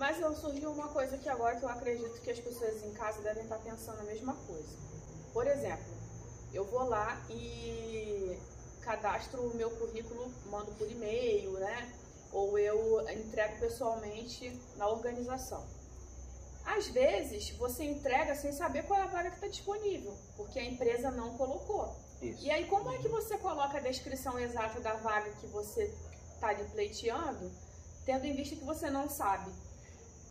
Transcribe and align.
Mas 0.00 0.16
surgiu 0.38 0.72
uma 0.72 0.88
coisa 0.88 1.16
aqui 1.16 1.28
agora 1.28 1.56
que 1.56 1.62
eu 1.62 1.68
acredito 1.68 2.22
que 2.22 2.30
as 2.30 2.40
pessoas 2.40 2.82
em 2.82 2.90
casa 2.94 3.20
devem 3.20 3.42
estar 3.42 3.58
pensando 3.58 4.00
a 4.00 4.04
mesma 4.04 4.32
coisa. 4.32 4.78
Por 5.30 5.46
exemplo, 5.46 5.94
eu 6.54 6.64
vou 6.64 6.88
lá 6.88 7.22
e 7.28 8.34
cadastro 8.80 9.42
o 9.42 9.54
meu 9.54 9.70
currículo, 9.72 10.32
mando 10.46 10.72
por 10.72 10.90
e-mail, 10.90 11.52
né? 11.52 11.92
Ou 12.32 12.58
eu 12.58 13.06
entrego 13.10 13.60
pessoalmente 13.60 14.58
na 14.78 14.88
organização. 14.88 15.68
Às 16.64 16.88
vezes, 16.88 17.50
você 17.50 17.84
entrega 17.84 18.34
sem 18.34 18.52
saber 18.52 18.84
qual 18.84 18.98
é 18.98 19.02
a 19.02 19.06
vaga 19.06 19.28
que 19.28 19.36
está 19.36 19.48
disponível, 19.48 20.16
porque 20.34 20.58
a 20.58 20.64
empresa 20.64 21.10
não 21.10 21.36
colocou. 21.36 21.94
Isso. 22.22 22.42
E 22.42 22.50
aí, 22.50 22.64
como 22.68 22.90
é 22.90 22.96
que 22.96 23.08
você 23.08 23.36
coloca 23.36 23.76
a 23.76 23.82
descrição 23.82 24.38
exata 24.38 24.80
da 24.80 24.94
vaga 24.94 25.30
que 25.32 25.46
você 25.48 25.94
está 26.32 26.54
pleiteando, 26.54 27.52
tendo 28.06 28.24
em 28.24 28.34
vista 28.34 28.56
que 28.56 28.64
você 28.64 28.88
não 28.88 29.06
sabe? 29.06 29.52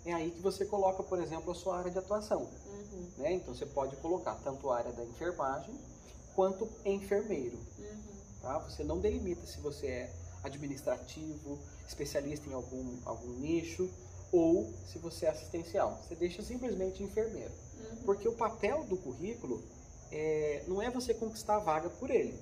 É 0.05 0.13
aí 0.13 0.31
que 0.31 0.41
você 0.41 0.65
coloca, 0.65 1.03
por 1.03 1.21
exemplo, 1.21 1.51
a 1.51 1.55
sua 1.55 1.77
área 1.77 1.91
de 1.91 1.99
atuação. 1.99 2.49
Uhum, 2.65 3.09
Né? 3.17 3.33
Então 3.33 3.53
você 3.53 3.65
pode 3.65 3.95
colocar 3.97 4.35
tanto 4.43 4.69
a 4.69 4.77
área 4.77 4.91
da 4.91 5.03
enfermagem 5.03 5.75
quanto 6.35 6.67
enfermeiro. 6.85 7.57
uhum. 7.77 8.19
Tá? 8.41 8.59
Você 8.59 8.83
não 8.83 8.99
delimita 8.99 9.45
se 9.45 9.59
você 9.59 9.87
é 9.87 10.13
administrativo, 10.43 11.59
especialista 11.87 12.49
em 12.49 12.53
algum, 12.53 12.97
algum 13.05 13.33
nicho 13.33 13.89
ou 14.31 14.71
se 14.85 14.97
você 14.99 15.25
é 15.25 15.29
assistencial. 15.29 15.99
Você 16.01 16.15
deixa 16.15 16.41
simplesmente 16.41 17.03
enfermeiro. 17.03 17.51
Uhum. 17.51 17.97
Porque 18.05 18.27
o 18.27 18.33
papel 18.33 18.83
do 18.85 18.95
currículo 18.95 19.61
é, 20.11 20.63
não 20.67 20.81
é 20.81 20.89
você 20.89 21.13
conquistar 21.13 21.57
a 21.57 21.59
vaga 21.59 21.89
por 21.89 22.09
ele, 22.09 22.39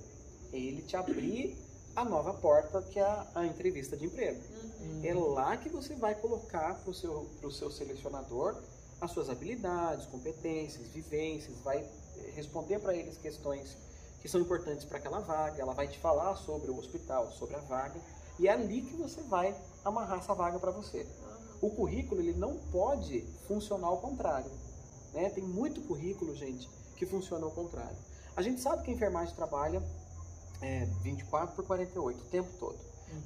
é 0.52 0.58
ele 0.58 0.82
te 0.82 0.96
abrir 0.96 1.56
a 1.98 2.04
nova 2.04 2.32
porta 2.32 2.80
que 2.80 2.98
é 2.98 3.02
a, 3.02 3.26
a 3.34 3.46
entrevista 3.46 3.96
de 3.96 4.06
emprego. 4.06 4.40
Uhum. 4.80 5.00
É 5.02 5.14
lá 5.14 5.56
que 5.56 5.68
você 5.68 5.96
vai 5.96 6.14
colocar 6.14 6.74
para 6.74 6.90
o 6.90 6.94
seu, 6.94 7.28
pro 7.40 7.50
seu 7.50 7.70
selecionador 7.70 8.54
as 9.00 9.10
suas 9.10 9.28
habilidades, 9.28 10.06
competências, 10.06 10.88
vivências, 10.88 11.56
vai 11.60 11.78
eh, 11.78 12.32
responder 12.34 12.78
para 12.80 12.94
eles 12.94 13.16
questões 13.16 13.76
que 14.20 14.28
são 14.28 14.40
importantes 14.40 14.84
para 14.84 14.98
aquela 14.98 15.20
vaga, 15.20 15.60
ela 15.60 15.72
vai 15.72 15.86
te 15.86 15.98
falar 15.98 16.34
sobre 16.36 16.70
o 16.70 16.78
hospital, 16.78 17.30
sobre 17.30 17.54
a 17.54 17.60
vaga, 17.60 18.00
e 18.38 18.48
é 18.48 18.52
ali 18.52 18.82
que 18.82 18.96
você 18.96 19.20
vai 19.22 19.54
amarrar 19.84 20.18
essa 20.18 20.34
vaga 20.34 20.58
para 20.58 20.72
você. 20.72 21.06
O 21.60 21.70
currículo 21.70 22.20
ele 22.20 22.32
não 22.32 22.56
pode 22.72 23.22
funcionar 23.46 23.88
ao 23.88 23.98
contrário. 23.98 24.50
Né? 25.12 25.30
Tem 25.30 25.42
muito 25.42 25.80
currículo, 25.82 26.34
gente, 26.34 26.68
que 26.96 27.06
funciona 27.06 27.44
ao 27.44 27.52
contrário. 27.52 27.96
A 28.36 28.42
gente 28.42 28.60
sabe 28.60 28.84
que 28.84 28.90
a 28.90 28.94
enfermagem 28.94 29.34
trabalha 29.34 29.82
é, 30.60 30.84
24 31.02 31.54
por 31.54 31.64
48 31.64 32.20
o 32.20 32.24
tempo 32.26 32.48
todo. 32.58 32.78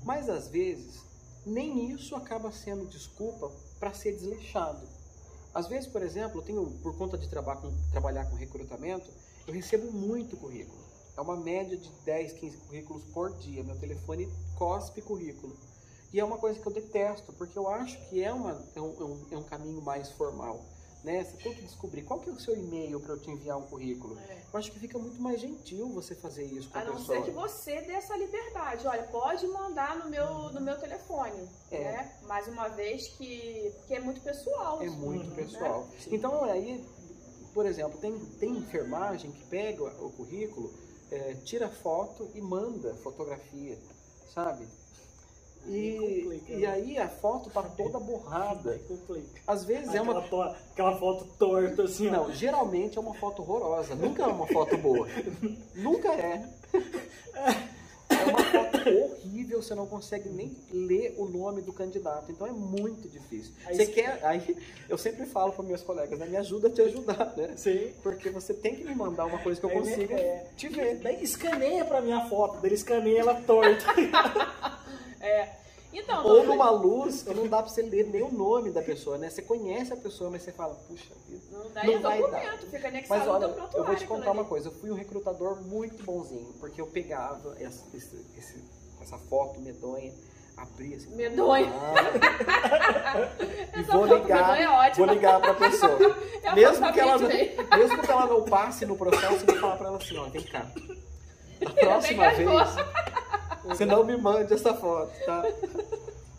Mas 0.04 0.28
às 0.28 0.48
vezes, 0.48 1.02
nem 1.44 1.90
isso 1.90 2.14
acaba 2.14 2.50
sendo 2.52 2.86
desculpa 2.86 3.50
para 3.80 3.92
ser 3.92 4.12
desleixado. 4.12 4.86
Às 5.54 5.66
vezes, 5.66 5.86
por 5.88 6.02
exemplo, 6.02 6.40
eu 6.40 6.44
tenho, 6.44 6.66
por 6.82 6.96
conta 6.96 7.18
de 7.18 7.28
traba 7.28 7.56
com, 7.56 7.70
trabalhar 7.90 8.24
com 8.26 8.36
recrutamento, 8.36 9.10
eu 9.46 9.52
recebo 9.52 9.92
muito 9.92 10.36
currículo. 10.36 10.80
É 11.16 11.20
uma 11.20 11.36
média 11.36 11.76
de 11.76 11.90
10, 12.04 12.32
15 12.34 12.56
currículos 12.58 13.04
por 13.12 13.36
dia. 13.36 13.62
Meu 13.62 13.76
telefone 13.76 14.28
cospe 14.56 15.02
currículo. 15.02 15.54
E 16.12 16.20
é 16.20 16.24
uma 16.24 16.38
coisa 16.38 16.58
que 16.58 16.66
eu 16.66 16.72
detesto, 16.72 17.32
porque 17.34 17.58
eu 17.58 17.68
acho 17.68 17.98
que 18.08 18.22
é, 18.22 18.32
uma, 18.32 18.62
é, 18.74 18.80
um, 18.80 18.94
é 19.00 19.04
um- 19.04 19.26
é 19.32 19.36
um 19.36 19.42
caminho 19.42 19.82
mais 19.82 20.10
formal. 20.12 20.64
Né? 21.04 21.24
Você 21.24 21.36
tem 21.38 21.52
que 21.52 21.62
descobrir 21.62 22.02
qual 22.02 22.20
que 22.20 22.30
é 22.30 22.32
o 22.32 22.38
seu 22.38 22.56
e-mail 22.56 23.00
para 23.00 23.14
eu 23.14 23.18
te 23.18 23.28
enviar 23.28 23.58
um 23.58 23.62
currículo. 23.62 24.16
É. 24.20 24.42
Eu 24.52 24.58
acho 24.58 24.70
que 24.70 24.78
fica 24.78 24.96
muito 24.98 25.20
mais 25.20 25.40
gentil 25.40 25.88
você 25.88 26.14
fazer 26.14 26.44
isso 26.44 26.70
com 26.70 26.78
a, 26.78 26.82
A 26.82 26.84
não 26.84 26.94
pessoa. 26.96 27.18
ser 27.18 27.24
que 27.24 27.30
você 27.32 27.80
dê 27.82 27.92
essa 27.92 28.16
liberdade. 28.16 28.86
Olha, 28.86 29.02
pode 29.04 29.44
mandar 29.48 29.96
no 29.98 30.08
meu, 30.08 30.50
no 30.52 30.60
meu 30.60 30.78
telefone. 30.78 31.48
É. 31.72 31.78
Né? 31.78 32.12
Mais 32.28 32.46
uma 32.46 32.68
vez 32.68 33.08
que, 33.08 33.72
que 33.88 33.94
é 33.94 34.00
muito 34.00 34.20
pessoal. 34.20 34.80
É 34.80 34.88
muito 34.88 35.28
Uhum. 35.30 35.34
pessoal. 35.34 35.88
Sim. 35.98 36.14
Então 36.14 36.44
aí, 36.44 36.84
por 37.52 37.66
exemplo, 37.66 37.98
tem, 37.98 38.16
tem 38.38 38.50
enfermagem 38.56 39.32
que 39.32 39.44
pega 39.46 39.82
o 39.82 40.12
currículo, 40.12 40.72
é, 41.10 41.34
tira 41.44 41.68
foto 41.68 42.30
e 42.34 42.40
manda 42.40 42.94
fotografia, 42.96 43.76
sabe? 44.32 44.68
E, 45.66 46.22
complica, 46.22 46.52
e 46.52 46.56
né? 46.62 46.66
aí 46.66 46.98
a 46.98 47.08
foto 47.08 47.48
tá 47.50 47.62
toda 47.62 48.00
borrada. 48.00 48.80
Complica. 48.88 49.40
Às 49.46 49.64
vezes 49.64 49.94
é 49.94 49.98
Aquela, 49.98 50.18
uma. 50.20 50.28
to- 50.28 50.42
aquela 50.72 50.96
foto 50.98 51.24
torta 51.38 51.84
assim, 51.84 52.08
ó. 52.08 52.12
Não, 52.12 52.32
geralmente 52.32 52.98
é 52.98 53.00
uma 53.00 53.14
foto 53.14 53.42
horrorosa. 53.42 53.94
Nunca 53.94 54.22
é 54.24 54.26
uma 54.26 54.46
foto 54.46 54.76
boa. 54.76 55.06
Nunca 55.76 56.12
é. 56.14 56.44
É 58.10 58.24
uma 58.24 58.44
foto 58.44 58.78
horrível, 58.88 59.62
você 59.62 59.74
não 59.74 59.86
consegue 59.86 60.28
nem 60.28 60.54
ler 60.70 61.14
o 61.16 61.24
nome 61.26 61.62
do 61.62 61.72
candidato. 61.72 62.30
Então 62.30 62.46
é 62.46 62.52
muito 62.52 63.08
difícil. 63.08 63.52
Aí 63.64 63.76
Você 63.76 63.86
quer. 63.86 64.18
Aí 64.24 64.56
eu 64.88 64.98
sempre 64.98 65.24
falo 65.26 65.52
para 65.52 65.62
meus 65.64 65.82
colegas, 65.82 66.18
né? 66.18 66.26
Me 66.26 66.36
ajuda 66.36 66.68
a 66.68 66.70
te 66.70 66.82
ajudar, 66.82 67.32
né? 67.36 67.54
Sim. 67.56 67.92
Porque 68.02 68.28
você 68.30 68.52
tem 68.52 68.74
que 68.76 68.84
me 68.84 68.94
mandar 68.94 69.24
uma 69.26 69.38
coisa 69.38 69.58
que 69.60 69.66
eu 69.66 69.70
É, 69.70 69.74
consiga 69.74 70.14
é. 70.14 70.46
te 70.56 70.68
ver. 70.68 70.96
Daí 70.98 71.22
escaneia 71.22 71.84
pra 71.84 72.00
minha 72.02 72.28
foto, 72.28 72.58
daí 72.60 72.74
escaneia 72.74 73.20
ela 73.20 73.34
torta. 73.42 73.84
É. 75.22 75.48
Então, 75.94 76.24
Ou 76.26 76.42
numa 76.46 76.70
luz 76.70 77.22
que 77.22 77.34
não 77.34 77.46
dá 77.46 77.58
pra 77.62 77.70
você 77.70 77.82
ler 77.82 78.06
nem 78.06 78.22
o 78.22 78.32
nome 78.32 78.70
da 78.70 78.80
pessoa, 78.80 79.18
né? 79.18 79.28
Você 79.28 79.42
conhece 79.42 79.92
a 79.92 79.96
pessoa, 79.96 80.30
mas 80.30 80.40
você 80.40 80.50
fala, 80.50 80.74
puxa 80.88 81.12
vida. 81.28 81.42
não 81.50 81.70
dá 81.70 81.84
não 81.84 82.00
vai 82.00 82.18
documento, 82.18 82.60
fica 82.66 82.78
Mas 82.78 82.84
anexado 82.86 83.30
olha, 83.30 83.48
no 83.48 83.52
prontuário. 83.54 83.78
eu 83.78 83.84
vou 83.84 83.94
te 83.96 84.06
contar 84.06 84.30
uma 84.30 84.40
ali. 84.40 84.48
coisa. 84.48 84.68
Eu 84.68 84.72
fui 84.72 84.90
um 84.90 84.94
recrutador 84.94 85.60
muito 85.60 86.02
bonzinho, 86.02 86.54
porque 86.58 86.80
eu 86.80 86.86
pegava 86.86 87.54
essa, 87.60 87.84
esse- 87.94 88.24
esse- 88.38 88.64
essa 89.02 89.18
foto 89.18 89.60
medonha, 89.60 90.14
abria 90.56 90.96
assim. 90.96 91.14
Medonha. 91.14 91.70
Ah, 91.70 93.28
e 93.78 93.82
vou 93.82 94.06
ligar, 94.06 94.88
é 94.88 94.94
vou 94.94 95.06
ligar 95.06 95.40
pra 95.40 95.54
pessoa. 95.54 95.98
É 96.42 96.48
a 96.48 96.54
mesmo, 96.56 96.92
que 96.92 96.98
ela 96.98 97.18
não, 97.18 97.28
mesmo. 97.28 98.02
que 98.02 98.10
ela 98.10 98.26
não 98.26 98.42
passe 98.44 98.84
no 98.84 98.96
processo, 98.96 99.34
eu 99.34 99.46
vou 99.46 99.56
falar 99.60 99.76
pra 99.76 99.86
ela 99.88 99.96
assim, 99.98 100.16
ó, 100.16 100.24
vem 100.24 100.42
cá. 100.42 100.66
Da 101.60 101.70
próxima 101.70 102.30
Vem 102.30 102.46
vez, 102.48 102.74
você 103.64 103.84
não 103.84 104.04
me 104.04 104.16
mande 104.16 104.52
essa 104.52 104.74
foto, 104.74 105.12
tá? 105.24 105.42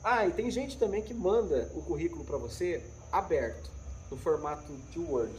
Ah, 0.06 0.28
e 0.28 0.32
tem 0.32 0.52
gente 0.52 0.78
também 0.78 1.02
que 1.02 1.14
manda 1.14 1.72
o 1.74 1.82
currículo 1.82 2.26
pra 2.26 2.38
você 2.38 2.84
aberto, 3.10 3.72
no 4.12 4.18
formato 4.18 4.70
de 4.92 5.00
Word, 5.00 5.34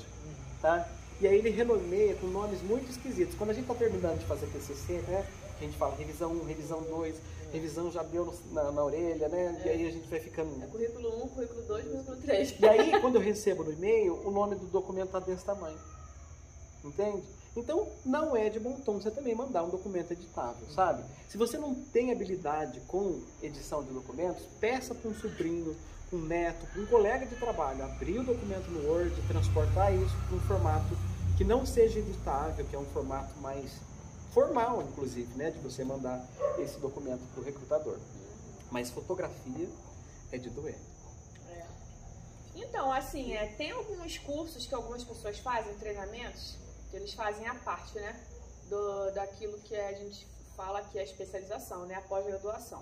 tá? 0.63 0.89
E 1.21 1.27
aí 1.29 1.37
ele 1.37 1.51
renomeia 1.51 2.15
com 2.15 2.27
nomes 2.29 2.63
muito 2.63 2.91
esquisitos. 2.91 3.35
Quando 3.37 3.51
a 3.51 3.53
gente 3.53 3.67
tá 3.67 3.75
terminando 3.75 4.19
de 4.21 4.25
fazer 4.25 4.47
TCC, 4.47 5.03
né? 5.07 5.27
A 5.59 5.63
gente 5.63 5.77
fala 5.77 5.95
revisão 5.97 6.33
1, 6.33 6.45
revisão 6.47 6.81
2, 6.81 7.15
revisão 7.53 7.91
já 7.91 8.03
deu 8.03 8.25
no- 8.25 8.35
na, 8.55 8.73
na 8.73 8.83
orelha, 8.85 9.29
né? 9.29 9.61
E 9.67 9.69
aí 9.69 9.87
a 9.87 9.91
gente 9.91 10.09
vai 10.09 10.19
ficando... 10.19 10.65
É 10.65 10.67
currículo 10.67 11.25
1, 11.25 11.29
currículo 11.29 11.63
2, 11.63 11.85
currículo 11.87 12.17
3. 12.17 12.55
E 12.59 12.67
aí, 12.67 13.01
quando 13.03 13.17
eu 13.17 13.21
recebo 13.21 13.65
no 13.65 13.73
e-mail, 13.73 14.19
o 14.27 14.31
nome 14.31 14.55
do 14.57 14.65
documento 14.69 15.11
tá 15.11 15.19
desse 15.21 15.45
tamanho. 15.45 15.77
Entende? 16.83 17.23
Então, 17.57 17.89
não 18.05 18.37
é 18.37 18.51
de 18.51 18.59
bom 18.59 18.73
tom 18.81 19.01
você 19.01 19.11
também 19.11 19.35
mandar 19.35 19.63
um 19.63 19.71
documento 19.71 20.11
editável, 20.13 20.67
sabe? 20.75 21.05
Se 21.29 21.39
você 21.39 21.57
não 21.57 21.75
tem 21.75 22.11
habilidade 22.11 22.81
com 22.89 23.21
edição 23.41 23.83
de 23.85 23.93
documentos, 23.93 24.45
peça 24.61 24.95
para 24.95 25.09
um 25.09 25.15
sobrinho, 25.15 25.77
um 26.13 26.19
neto, 26.19 26.67
um 26.77 26.87
colega 26.87 27.27
de 27.27 27.37
trabalho 27.37 27.85
abrir 27.85 28.19
o 28.19 28.25
documento 28.25 28.69
no 28.71 28.89
Word, 28.89 29.15
transportar 29.29 29.95
isso 29.95 30.17
para 30.27 30.37
um 30.37 30.41
formato 30.41 30.97
que 31.37 31.45
não 31.45 31.65
seja 31.65 32.01
editável, 32.01 32.65
que 32.65 32.75
é 32.75 32.79
um 32.79 32.87
formato 32.87 33.39
mais 33.41 33.73
formal, 34.33 34.83
inclusive, 34.83 35.33
né? 35.37 35.53
De 35.53 35.59
você 35.59 35.85
mandar 35.85 36.27
esse 36.59 36.79
documento 36.81 37.23
para 37.33 37.41
o 37.41 37.45
recrutador. 37.45 37.99
Mas 38.71 38.91
fotografia 38.91 39.69
é 40.33 40.39
de 40.39 40.51
doer. 40.51 40.77
É. 41.51 41.65
Então, 42.57 42.93
assim, 42.93 43.33
é, 43.33 43.47
tem 43.47 43.71
alguns 43.71 44.19
cursos 44.19 44.67
que 44.67 44.75
algumas 44.75 45.05
pessoas 45.05 45.39
fazem, 45.39 45.73
treinamentos, 45.75 46.57
que 46.95 46.99
eles 46.99 47.13
fazem 47.15 47.45
a 47.49 47.55
parte, 47.57 47.93
né? 47.99 48.15
Do, 48.71 49.11
daquilo 49.11 49.59
que 49.59 49.75
a 49.75 49.93
gente 49.95 50.25
fala 50.57 50.81
que 50.85 50.97
é 50.97 51.01
a 51.01 51.05
especialização, 51.05 51.85
né? 51.87 51.97
A 51.97 52.03
pós-graduação. 52.03 52.81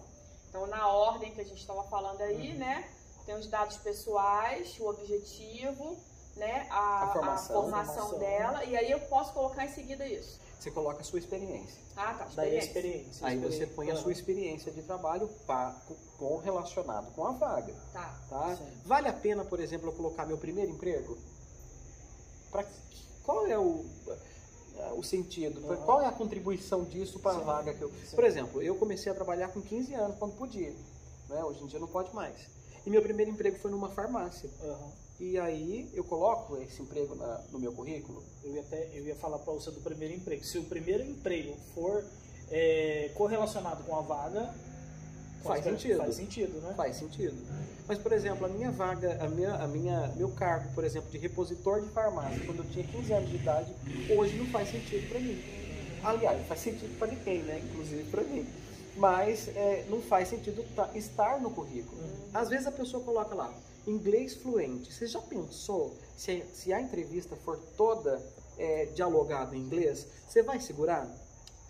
Então, 0.51 0.67
na 0.67 0.87
ordem 0.87 1.33
que 1.33 1.41
a 1.41 1.45
gente 1.45 1.59
estava 1.61 1.83
falando 1.85 2.21
aí, 2.21 2.53
né? 2.53 2.87
Tem 3.25 3.35
os 3.35 3.47
dados 3.47 3.79
pessoais, 3.79 4.79
o 4.79 4.87
objetivo, 4.87 5.97
né? 6.37 6.67
A, 6.71 7.05
A 7.05 7.13
formação. 7.15 7.57
a 7.59 7.63
formação 7.63 8.19
dela. 8.19 8.63
E 8.65 8.77
aí 8.77 8.91
eu 8.91 9.01
posso 9.01 9.33
colocar 9.33 9.65
em 9.65 9.73
seguida 9.73 10.07
isso. 10.07 10.39
Você 10.61 10.71
coloca 10.71 11.01
a 11.01 11.05
sua 11.05 11.19
experiência. 11.19 11.81
Ah, 11.97 12.13
tá. 12.15 12.29
Daí 12.35 12.55
a 12.57 12.59
experiência. 12.59 12.67
experiência. 12.69 13.27
Aí 13.27 13.39
você 13.39 13.47
experiência. 13.49 13.75
põe 13.75 13.91
a 13.91 13.97
sua 13.97 14.13
experiência 14.13 14.71
de 14.73 14.83
trabalho 14.83 15.27
pa- 15.47 15.75
com- 16.19 16.37
relacionado 16.37 17.11
com 17.15 17.25
a 17.27 17.33
vaga, 17.33 17.75
Tá. 17.95 18.15
tá? 18.29 18.57
Sim. 18.57 18.71
Vale 18.85 19.09
a 19.09 19.13
pena, 19.15 19.43
por 19.45 19.59
exemplo, 19.59 19.89
eu 19.89 19.93
colocar 19.95 20.27
meu 20.27 20.37
primeiro 20.37 20.71
emprego? 20.71 21.17
Pra, 22.51 22.65
qual 23.25 23.47
é 23.47 23.59
o, 23.59 23.85
o 24.97 25.03
sentido? 25.03 25.65
Aham. 25.67 25.77
Qual 25.85 26.01
é 26.03 26.07
a 26.07 26.13
contribuição 26.13 26.85
disso 26.85 27.19
para 27.19 27.37
a 27.37 27.41
vaga 27.41 27.75
que 27.75 27.83
eu... 27.83 27.91
Sim. 28.09 28.17
Por 28.17 28.25
exemplo, 28.25 28.63
eu 28.63 28.75
comecei 28.77 29.11
a 29.11 29.15
trabalhar 29.15 29.49
com 29.49 29.61
15 29.61 29.95
anos, 29.95 30.19
quando 30.19 30.37
podia. 30.37 30.73
Né? 31.29 31.45
Hoje 31.45 31.63
em 31.63 31.67
dia 31.67 31.79
não 31.79 31.87
pode 31.89 32.15
mais. 32.15 32.37
E 32.85 32.91
meu 32.91 33.01
primeiro 33.03 33.31
emprego 33.31 33.59
foi 33.59 33.71
numa 33.71 33.89
farmácia. 33.91 34.51
Aham. 34.63 34.91
E 35.21 35.39
aí 35.39 35.89
eu 35.95 36.03
coloco 36.03 36.57
esse 36.57 36.83
emprego 36.83 37.15
na- 37.15 37.41
no 37.53 37.59
meu 37.61 37.73
currículo. 37.73 38.23
Eu 38.43 38.55
ia, 38.55 38.61
até, 38.61 38.89
eu 38.93 39.07
ia 39.07 39.15
falar 39.15 39.39
pra 39.39 39.53
você 39.53 39.71
do 39.71 39.81
primeiro 39.81 40.15
emprego. 40.15 40.43
Se 40.45 40.59
o 40.59 40.65
primeiro 40.65 41.05
emprego 41.05 41.55
for 41.75 42.05
é, 42.51 43.11
correlacionado 43.15 43.85
com 43.85 43.97
a 43.97 44.01
vaga, 44.01 44.53
Faz 45.43 45.65
sentido. 45.65 45.99
Faz 45.99 46.15
sentido, 46.15 46.61
né? 46.61 46.75
Faz 46.77 46.97
sentido. 46.97 47.37
Mas, 47.87 47.99
por 47.99 48.13
exemplo, 48.13 48.47
a 48.47 48.49
minha 48.49 48.71
vaga, 48.71 49.19
a 49.21 49.29
minha, 49.29 49.55
a 49.55 49.67
minha, 49.67 50.13
meu 50.17 50.31
cargo, 50.31 50.73
por 50.75 50.85
exemplo, 50.85 51.11
de 51.11 51.19
repositor 51.19 51.81
de 51.81 51.89
farmácia, 51.89 52.41
quando 52.47 52.59
eu 52.59 52.71
tinha 52.71 52.85
15 52.87 53.13
anos 53.13 53.31
de 53.31 53.37
idade, 53.37 53.75
hoje 54.17 54.37
não 54.37 54.47
faz 54.47 54.71
sentido 54.71 55.09
para 55.09 55.19
mim. 55.19 55.43
Aliás, 56.05 56.47
faz 56.47 56.61
sentido 56.61 56.97
para 56.99 57.09
ninguém, 57.09 57.43
né? 57.43 57.61
Inclusive 57.65 58.05
para 58.11 58.23
mim. 58.23 58.47
Mas 58.97 59.49
é, 59.49 59.87
não 59.89 60.01
faz 60.01 60.29
sentido 60.29 60.65
estar 60.95 61.41
no 61.41 61.51
currículo. 61.51 62.01
Uhum. 62.01 62.29
Às 62.35 62.49
vezes 62.49 62.67
a 62.67 62.73
pessoa 62.73 63.03
coloca 63.03 63.35
lá, 63.35 63.53
inglês 63.87 64.35
fluente. 64.35 64.93
Você 64.93 65.07
já 65.07 65.21
pensou 65.21 65.97
se, 66.17 66.45
se 66.53 66.73
a 66.73 66.81
entrevista 66.81 67.37
for 67.37 67.59
toda 67.77 68.21
é, 68.59 68.87
dialogada 68.95 69.57
em 69.57 69.61
inglês? 69.61 70.07
Você 70.29 70.43
vai 70.43 70.61
segurar? 70.61 71.09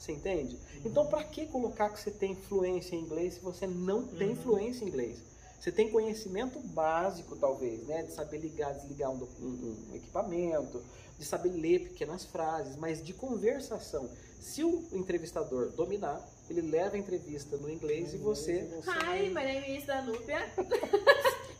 Você 0.02 0.10
entende? 0.10 0.58
Então, 0.84 1.06
para 1.06 1.22
que 1.22 1.46
colocar 1.46 1.88
que 1.88 2.00
você 2.00 2.10
tem 2.10 2.34
fluência 2.34 2.96
em 2.96 2.98
inglês 2.98 3.34
se 3.34 3.40
você 3.40 3.68
não 3.68 4.02
tem 4.02 4.30
uhum. 4.30 4.36
fluência 4.36 4.84
em 4.84 4.88
inglês? 4.88 5.22
Você 5.60 5.70
tem 5.70 5.88
conhecimento 5.92 6.58
básico, 6.58 7.36
talvez, 7.36 7.86
né? 7.86 8.02
De 8.02 8.10
saber 8.10 8.38
ligar, 8.38 8.74
desligar 8.74 9.12
um, 9.12 9.22
um, 9.40 9.76
um 9.92 9.94
equipamento, 9.94 10.82
de 11.16 11.24
saber 11.24 11.50
ler 11.50 11.84
pequenas 11.84 12.24
frases, 12.24 12.74
mas 12.74 13.00
de 13.00 13.12
conversação. 13.12 14.10
Se 14.40 14.64
o 14.64 14.88
entrevistador 14.90 15.70
dominar, 15.70 16.20
ele 16.50 16.62
leva 16.62 16.96
a 16.96 16.98
entrevista 16.98 17.56
no 17.56 17.70
inglês 17.70 18.12
e 18.12 18.16
você. 18.16 18.68
Hi, 18.84 19.28
my 19.28 19.34
name 19.34 19.78
is 19.78 19.86
Danupia. 19.86 20.50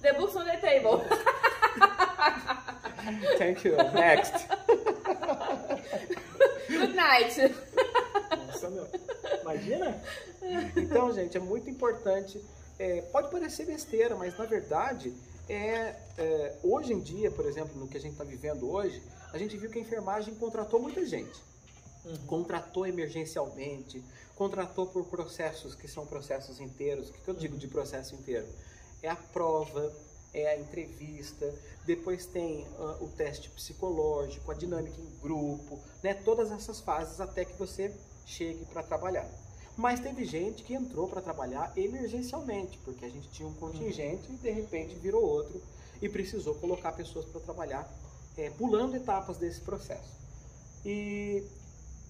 the 0.02 0.14
books 0.14 0.34
on 0.34 0.46
the 0.46 0.56
table. 0.56 1.00
Thank 3.38 3.64
you. 3.64 3.76
Next. 3.94 4.48
Good 6.68 6.96
night. 6.96 7.70
Nossa, 8.62 8.70
meu. 8.70 8.86
Imagina? 9.42 10.02
Então, 10.76 11.12
gente, 11.12 11.36
é 11.36 11.40
muito 11.40 11.68
importante. 11.68 12.42
É, 12.78 13.02
pode 13.02 13.30
parecer 13.30 13.66
besteira, 13.66 14.16
mas 14.16 14.36
na 14.36 14.44
verdade, 14.44 15.14
é, 15.48 15.96
é, 16.18 16.56
hoje 16.62 16.92
em 16.92 17.00
dia, 17.00 17.30
por 17.30 17.46
exemplo, 17.46 17.78
no 17.78 17.88
que 17.88 17.96
a 17.96 18.00
gente 18.00 18.12
está 18.12 18.24
vivendo 18.24 18.70
hoje, 18.70 19.02
a 19.32 19.38
gente 19.38 19.56
viu 19.56 19.70
que 19.70 19.78
a 19.78 19.82
enfermagem 19.82 20.34
contratou 20.34 20.80
muita 20.80 21.04
gente. 21.04 21.42
Uhum. 22.04 22.16
Contratou 22.26 22.86
emergencialmente, 22.86 24.02
contratou 24.34 24.86
por 24.86 25.06
processos 25.06 25.74
que 25.74 25.86
são 25.86 26.06
processos 26.06 26.60
inteiros. 26.60 27.10
O 27.10 27.12
que 27.12 27.28
eu 27.28 27.34
digo 27.34 27.56
de 27.56 27.68
processo 27.68 28.14
inteiro? 28.14 28.46
É 29.02 29.08
a 29.08 29.16
prova, 29.16 29.92
é 30.34 30.48
a 30.48 30.58
entrevista, 30.58 31.52
depois 31.84 32.26
tem 32.26 32.66
uh, 32.78 33.04
o 33.04 33.08
teste 33.08 33.50
psicológico, 33.50 34.50
a 34.50 34.54
dinâmica 34.54 35.00
em 35.00 35.10
grupo, 35.20 35.78
né? 36.02 36.14
todas 36.14 36.50
essas 36.50 36.80
fases 36.80 37.20
até 37.20 37.44
que 37.44 37.56
você 37.58 37.94
chegue 38.26 38.64
para 38.66 38.82
trabalhar. 38.82 39.28
Mas 39.76 40.00
teve 40.00 40.24
gente 40.24 40.62
que 40.62 40.74
entrou 40.74 41.08
para 41.08 41.22
trabalhar 41.22 41.72
emergencialmente, 41.76 42.78
porque 42.84 43.04
a 43.04 43.08
gente 43.08 43.28
tinha 43.30 43.48
um 43.48 43.54
contingente 43.54 44.30
e 44.30 44.36
de 44.36 44.50
repente 44.50 44.94
virou 44.96 45.22
outro 45.24 45.62
e 46.00 46.08
precisou 46.08 46.54
colocar 46.56 46.92
pessoas 46.92 47.24
para 47.26 47.40
trabalhar, 47.40 47.90
é, 48.36 48.50
pulando 48.50 48.96
etapas 48.96 49.38
desse 49.38 49.60
processo. 49.60 50.20
E, 50.84 51.42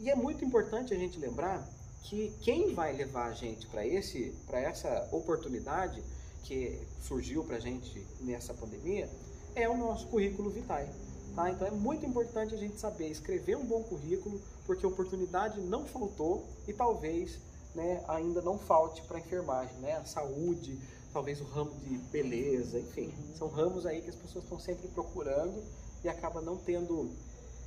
e 0.00 0.10
é 0.10 0.14
muito 0.14 0.44
importante 0.44 0.92
a 0.92 0.96
gente 0.96 1.18
lembrar 1.18 1.68
que 2.02 2.32
quem 2.40 2.74
vai 2.74 2.92
levar 2.92 3.26
a 3.26 3.32
gente 3.32 3.66
para 3.68 3.86
esse, 3.86 4.34
para 4.46 4.60
essa 4.60 5.08
oportunidade 5.12 6.02
que 6.42 6.80
surgiu 7.00 7.44
para 7.44 7.56
a 7.56 7.60
gente 7.60 8.04
nessa 8.20 8.52
pandemia 8.52 9.08
é 9.54 9.68
o 9.68 9.76
nosso 9.76 10.08
currículo 10.08 10.50
vitae. 10.50 10.88
Tá? 11.34 11.50
Então 11.50 11.66
é 11.66 11.70
muito 11.70 12.04
importante 12.04 12.54
a 12.54 12.58
gente 12.58 12.78
saber 12.78 13.08
escrever 13.08 13.56
um 13.56 13.64
bom 13.64 13.82
currículo, 13.82 14.40
porque 14.66 14.86
oportunidade 14.86 15.60
não 15.60 15.86
faltou 15.86 16.46
e 16.68 16.72
talvez 16.72 17.38
né, 17.74 18.04
ainda 18.06 18.42
não 18.42 18.58
falte 18.58 19.02
para 19.02 19.16
a 19.16 19.20
enfermagem, 19.20 19.74
né? 19.78 19.96
a 19.96 20.04
saúde, 20.04 20.78
talvez 21.12 21.40
o 21.40 21.44
ramo 21.44 21.72
de 21.80 21.98
beleza, 22.10 22.78
enfim, 22.78 23.12
são 23.34 23.48
ramos 23.48 23.86
aí 23.86 24.02
que 24.02 24.10
as 24.10 24.16
pessoas 24.16 24.44
estão 24.44 24.58
sempre 24.58 24.88
procurando 24.88 25.62
e 26.04 26.08
acaba 26.08 26.40
não 26.40 26.56
tendo 26.56 27.10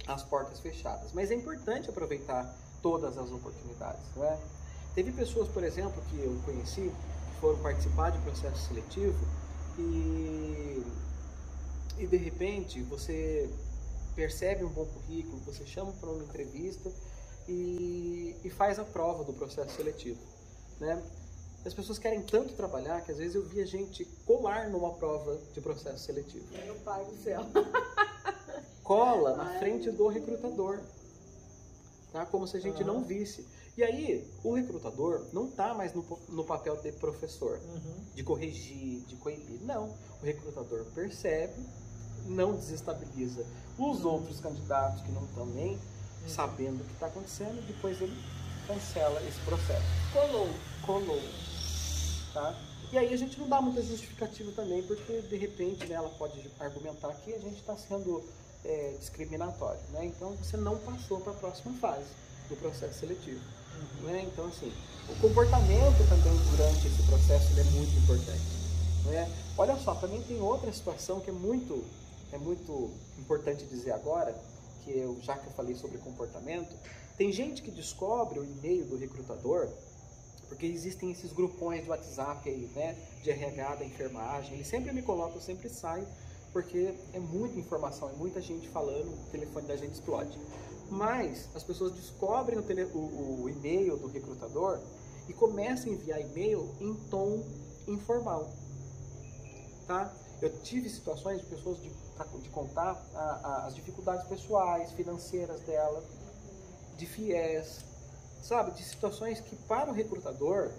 as 0.07 0.23
portas 0.23 0.59
fechadas. 0.59 1.11
Mas 1.13 1.31
é 1.31 1.35
importante 1.35 1.89
aproveitar 1.89 2.55
todas 2.81 3.17
as 3.17 3.31
oportunidades, 3.31 4.03
não 4.15 4.23
é? 4.23 4.37
Teve 4.93 5.11
pessoas, 5.11 5.47
por 5.49 5.63
exemplo, 5.63 6.01
que 6.03 6.19
eu 6.19 6.39
conheci, 6.45 6.91
que 7.27 7.39
foram 7.39 7.59
participar 7.59 8.11
de 8.11 8.19
processo 8.19 8.67
seletivo 8.67 9.17
e, 9.77 10.83
e 11.97 12.07
de 12.07 12.17
repente 12.17 12.81
você 12.83 13.49
percebe 14.15 14.63
um 14.63 14.69
bom 14.69 14.85
currículo, 14.85 15.37
você 15.39 15.65
chama 15.65 15.91
para 15.93 16.09
uma 16.09 16.23
entrevista 16.23 16.91
e, 17.47 18.35
e 18.43 18.49
faz 18.49 18.79
a 18.79 18.83
prova 18.83 19.23
do 19.23 19.33
processo 19.33 19.75
seletivo, 19.75 20.19
né? 20.79 21.01
As 21.65 21.73
pessoas 21.73 21.97
querem 21.97 22.21
tanto 22.21 22.53
trabalhar 22.53 23.01
que 23.01 23.11
às 23.11 23.17
vezes 23.17 23.35
eu 23.35 23.43
via 23.43 23.65
gente 23.65 24.05
colar 24.25 24.69
numa 24.69 24.93
prova 24.93 25.39
de 25.51 25.59
processo 25.59 26.05
seletivo. 26.05 26.45
Meu 26.63 26.75
pai 26.75 27.03
do 27.05 27.17
céu. 27.17 27.41
Cola 28.83 29.35
na 29.35 29.57
frente 29.57 29.89
do 29.89 30.07
recrutador 30.07 30.79
tá? 32.15 32.25
como 32.25 32.47
se 32.47 32.55
a 32.55 32.59
gente 32.61 32.81
uhum. 32.81 32.87
não 32.87 33.03
visse. 33.03 33.45
E 33.77 33.83
aí, 33.83 34.25
o 34.41 34.53
recrutador 34.53 35.25
não 35.33 35.49
está 35.49 35.73
mais 35.73 35.93
no, 35.93 36.05
no, 36.29 36.45
papel 36.45 36.77
de 36.77 36.93
professor, 36.93 37.59
uhum. 37.59 38.05
de 38.15 38.23
corrigir, 38.23 39.01
de 39.01 39.17
coibir. 39.17 39.61
Não. 39.63 39.93
O 40.21 40.25
recrutador 40.25 40.85
percebe, 40.95 41.61
não 42.25 42.55
desestabiliza 42.55 43.45
os 43.77 44.05
outros 44.05 44.39
candidatos 44.39 45.01
que 45.01 45.11
não 45.11 45.23
estão 45.25 45.45
nem 45.45 45.73
uhum. 45.73 45.79
sabendo 46.27 46.81
o 46.81 46.85
que 46.85 46.93
está 46.93 47.07
acontecendo, 47.07 47.65
depois 47.67 48.01
ele 48.01 48.15
cancela 48.67 49.21
esse 49.23 49.39
processo. 49.41 49.85
Colou. 50.11 50.49
Colou. 50.85 51.21
Tá? 52.33 52.55
E 52.91 52.97
aí 52.97 53.13
a 53.13 53.17
gente 53.17 53.39
não 53.39 53.47
dá 53.47 53.61
muita 53.61 53.81
justificativa 53.81 54.51
também, 54.51 54.83
porque 54.83 55.21
de 55.21 55.37
repente 55.37 55.85
né, 55.87 55.95
ela 55.95 56.09
pode 56.09 56.39
argumentar 56.59 57.13
que 57.15 57.33
a 57.33 57.39
gente 57.39 57.57
está 57.57 57.75
sendo 57.75 58.23
é, 58.63 58.95
discriminatório. 58.99 59.81
Né? 59.91 60.05
Então 60.05 60.31
você 60.35 60.57
não 60.57 60.77
passou 60.77 61.19
para 61.19 61.33
a 61.33 61.35
próxima 61.35 61.73
fase 61.79 62.07
do 62.49 62.55
processo 62.55 62.99
seletivo. 62.99 63.41
Uhum. 63.75 64.07
Né? 64.07 64.27
Então, 64.31 64.45
assim, 64.47 64.71
o 65.09 65.15
comportamento 65.19 66.07
também 66.09 66.33
durante 66.51 66.87
esse 66.87 67.03
processo 67.03 67.59
é 67.59 67.63
muito 67.63 67.97
importante. 67.97 68.65
Né? 69.05 69.31
Olha 69.57 69.75
só, 69.77 69.95
também 69.95 70.21
tem 70.23 70.39
outra 70.41 70.71
situação 70.71 71.19
que 71.19 71.29
é 71.29 71.33
muito, 71.33 71.83
é 72.31 72.37
muito 72.37 72.91
importante 73.17 73.65
dizer 73.65 73.91
agora, 73.91 74.35
que 74.83 74.91
eu, 74.91 75.19
já 75.21 75.37
que 75.37 75.47
eu 75.47 75.53
falei 75.53 75.75
sobre 75.75 75.97
comportamento, 75.97 76.75
tem 77.17 77.31
gente 77.31 77.61
que 77.61 77.71
descobre 77.71 78.39
o 78.39 78.43
e-mail 78.43 78.85
do 78.85 78.97
recrutador, 78.97 79.69
porque 80.47 80.65
existem 80.65 81.11
esses 81.11 81.33
grupões 81.33 81.83
de 81.83 81.89
WhatsApp 81.89 82.47
aí, 82.47 82.69
né, 82.75 82.95
de 83.23 83.31
RH 83.31 83.75
da 83.75 83.85
enfermagem, 83.85 84.53
ele 84.53 84.63
sempre 84.63 84.93
me 84.93 85.01
coloca, 85.01 85.35
eu 85.35 85.41
sempre 85.41 85.69
saio 85.69 86.07
porque 86.55 86.93
é 87.11 87.19
muita 87.19 87.59
informação, 87.59 88.07
é 88.07 88.13
muita 88.13 88.41
gente 88.41 88.69
falando, 88.69 89.09
o 89.09 89.29
telefone 89.29 89.67
da 89.67 89.75
gente 89.75 89.95
explode. 89.95 90.39
Mas 90.89 91.49
as 91.53 91.63
pessoas 91.63 91.91
descobrem 91.91 92.57
o, 92.57 92.63
tele, 92.63 92.85
o, 92.93 93.41
o 93.43 93.49
e-mail 93.49 93.97
do 93.97 94.07
recrutador 94.07 94.79
e 95.27 95.33
começam 95.33 95.91
a 95.91 95.95
enviar 95.95 96.21
e-mail 96.21 96.73
em 96.79 96.93
tom 97.09 97.43
informal. 97.85 98.53
Tá? 99.85 100.13
Eu 100.41 100.57
tive 100.61 100.89
situações 100.89 101.41
de 101.41 101.47
pessoas 101.47 101.77
de, 101.81 101.89
de 102.41 102.49
contar 102.49 103.01
a, 103.13 103.19
a, 103.19 103.65
as 103.67 103.75
dificuldades 103.75 104.27
pessoais, 104.27 104.91
financeiras 104.91 105.61
dela, 105.61 106.03
de 106.97 107.05
fiéis, 107.05 107.83
sabe? 108.41 108.71
De 108.71 108.83
situações 108.83 109.39
que 109.39 109.55
para 109.55 109.89
o 109.89 109.93
recrutador 109.93 110.71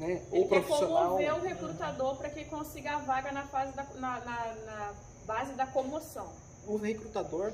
né? 0.00 0.22
Ele 0.32 0.42
ou 0.42 0.48
profissional. 0.48 1.16
Quer 1.18 1.26
promover 1.26 1.34
o 1.34 1.40
recrutador 1.40 2.16
para 2.16 2.30
que 2.30 2.44
consiga 2.46 2.96
a 2.96 2.98
vaga 2.98 3.30
na, 3.32 3.46
fase 3.46 3.72
da, 3.74 3.84
na, 3.96 4.20
na, 4.20 4.54
na 4.64 4.94
base 5.26 5.52
da 5.52 5.66
comoção. 5.66 6.26
O 6.66 6.76
recrutador 6.76 7.52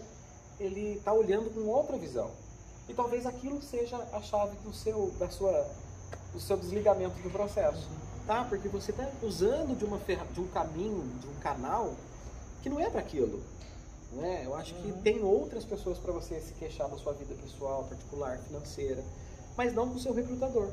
ele 0.59 0.95
está 0.95 1.13
olhando 1.13 1.51
com 1.51 1.69
outra 1.69 1.99
visão 1.99 2.31
e 2.89 2.95
talvez 2.95 3.27
aquilo 3.27 3.61
seja 3.61 3.97
a 4.13 4.23
chave 4.23 4.57
do 4.59 4.73
seu 4.73 5.11
da 5.19 5.29
sua 5.29 5.69
do 6.33 6.41
seu 6.41 6.57
desligamento 6.57 7.19
do 7.21 7.31
processo, 7.31 7.89
tá? 8.26 8.45
Porque 8.45 8.68
você 8.68 8.90
está 8.90 9.09
usando 9.23 9.76
de 9.76 9.85
uma 9.85 9.99
de 10.33 10.40
um 10.40 10.49
caminho, 10.49 11.04
de 11.21 11.28
um 11.28 11.35
canal 11.37 11.95
que 12.62 12.68
não 12.68 12.80
é 12.80 12.90
para 12.90 13.00
aquilo. 13.00 13.40
Né? 14.12 14.42
Eu 14.45 14.54
acho 14.54 14.75
que 14.75 14.90
uhum. 14.90 15.00
tem 15.02 15.23
outras 15.23 15.64
pessoas 15.64 15.99
para 15.99 16.12
você 16.12 16.40
se 16.40 16.52
queixar 16.54 16.88
da 16.88 16.97
sua 16.97 17.12
vida 17.12 17.35
pessoal, 17.35 17.85
particular, 17.85 18.38
financeira, 18.38 19.02
mas 19.56 19.73
não 19.73 19.88
com 19.88 19.97
o 19.97 20.00
seu 20.00 20.12
recrutador. 20.12 20.68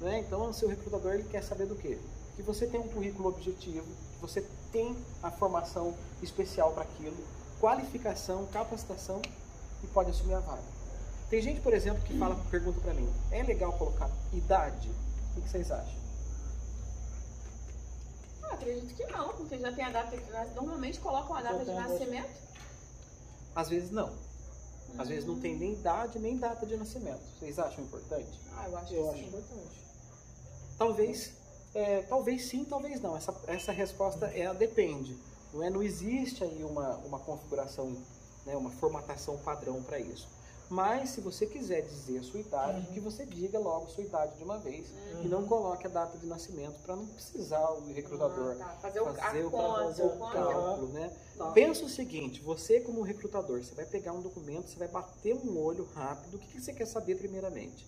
Né? 0.00 0.20
Então, 0.20 0.48
o 0.48 0.54
seu 0.54 0.68
recrutador 0.68 1.14
ele 1.14 1.24
quer 1.24 1.42
saber 1.42 1.66
do 1.66 1.76
quê? 1.76 1.98
Que 2.36 2.42
você 2.42 2.66
tem 2.66 2.80
um 2.80 2.88
currículo 2.88 3.28
objetivo, 3.28 3.84
que 3.84 4.20
você 4.20 4.44
tem 4.70 4.96
a 5.22 5.30
formação 5.30 5.94
especial 6.22 6.72
para 6.72 6.82
aquilo, 6.82 7.16
qualificação, 7.60 8.46
capacitação 8.46 9.20
e 9.82 9.86
pode 9.88 10.10
assumir 10.10 10.34
a 10.34 10.40
vaga. 10.40 10.62
Tem 11.28 11.42
gente, 11.42 11.60
por 11.60 11.74
exemplo, 11.74 12.02
que 12.04 12.16
fala, 12.16 12.36
pergunta 12.50 12.80
para 12.80 12.94
mim: 12.94 13.08
é 13.30 13.42
legal 13.42 13.72
colocar 13.72 14.10
idade? 14.32 14.88
O 15.36 15.42
que 15.42 15.48
vocês 15.48 15.70
acham? 15.70 16.07
Acredito 18.58 18.94
que 18.94 19.06
não, 19.06 19.28
porque 19.28 19.58
já 19.58 19.72
tem 19.72 19.84
a 19.84 19.90
data. 19.90 20.16
Normalmente 20.54 21.00
colocam 21.00 21.36
a 21.36 21.42
data 21.42 21.64
de 21.64 21.72
nascimento. 21.72 22.30
Às 23.54 23.68
vezes 23.68 23.90
não. 23.90 24.12
Às 24.98 25.08
vezes 25.08 25.24
não 25.24 25.38
tem 25.38 25.56
nem 25.56 25.72
idade 25.74 26.18
nem 26.18 26.36
data 26.36 26.66
de 26.66 26.76
nascimento. 26.76 27.20
Vocês 27.38 27.58
acham 27.58 27.84
importante? 27.84 28.40
Ah, 28.56 28.68
eu 28.68 28.76
acho 28.78 28.94
eu 28.94 29.02
que 29.04 29.08
acho 29.10 29.18
sim. 29.18 29.26
importante. 29.26 29.84
Talvez 30.78 31.32
É, 31.74 32.02
talvez 32.02 32.46
sim, 32.46 32.64
talvez 32.64 33.00
não. 33.00 33.16
Essa, 33.16 33.34
essa 33.46 33.72
resposta 33.72 34.26
é 34.26 34.52
depende. 34.54 35.16
Não, 35.52 35.62
é, 35.62 35.70
não 35.70 35.82
existe 35.82 36.42
aí 36.42 36.64
uma, 36.64 36.96
uma 36.98 37.18
configuração, 37.18 37.96
né, 38.46 38.56
uma 38.56 38.70
formatação 38.70 39.36
padrão 39.38 39.82
para 39.82 39.98
isso. 40.00 40.26
Mas 40.70 41.10
se 41.10 41.20
você 41.22 41.46
quiser 41.46 41.80
dizer 41.82 42.18
a 42.18 42.22
sua 42.22 42.40
idade, 42.40 42.86
Uhum. 42.86 42.92
que 42.92 43.00
você 43.00 43.24
diga 43.24 43.58
logo 43.58 43.86
a 43.86 43.88
sua 43.88 44.04
idade 44.04 44.36
de 44.36 44.44
uma 44.44 44.58
vez. 44.58 44.90
Uhum. 44.90 45.22
E 45.24 45.28
não 45.28 45.46
coloque 45.46 45.86
a 45.86 45.90
data 45.90 46.18
de 46.18 46.26
nascimento 46.26 46.78
para 46.82 46.94
não 46.94 47.06
precisar 47.06 47.70
o 47.70 47.90
recrutador 47.92 48.52
Ah, 48.60 48.64
tá. 48.64 48.68
Fazer 48.82 49.00
o, 49.00 49.12
fazer 49.14 49.44
o, 49.44 49.50
conta, 49.50 50.04
o 50.04 50.18
cálculo, 50.30 50.88
né? 50.88 51.10
Tá. 51.38 51.50
Pensa 51.52 51.84
o 51.84 51.88
seguinte, 51.88 52.42
você 52.42 52.80
como 52.80 53.00
recrutador, 53.02 53.62
você 53.62 53.74
vai 53.74 53.86
pegar 53.86 54.12
um 54.12 54.20
documento, 54.20 54.68
você 54.68 54.78
vai 54.78 54.88
bater 54.88 55.34
um 55.34 55.58
olho 55.58 55.88
rápido, 55.94 56.34
o 56.34 56.38
que, 56.38 56.48
que 56.48 56.60
você 56.60 56.72
quer 56.74 56.86
saber 56.86 57.16
primeiramente? 57.16 57.86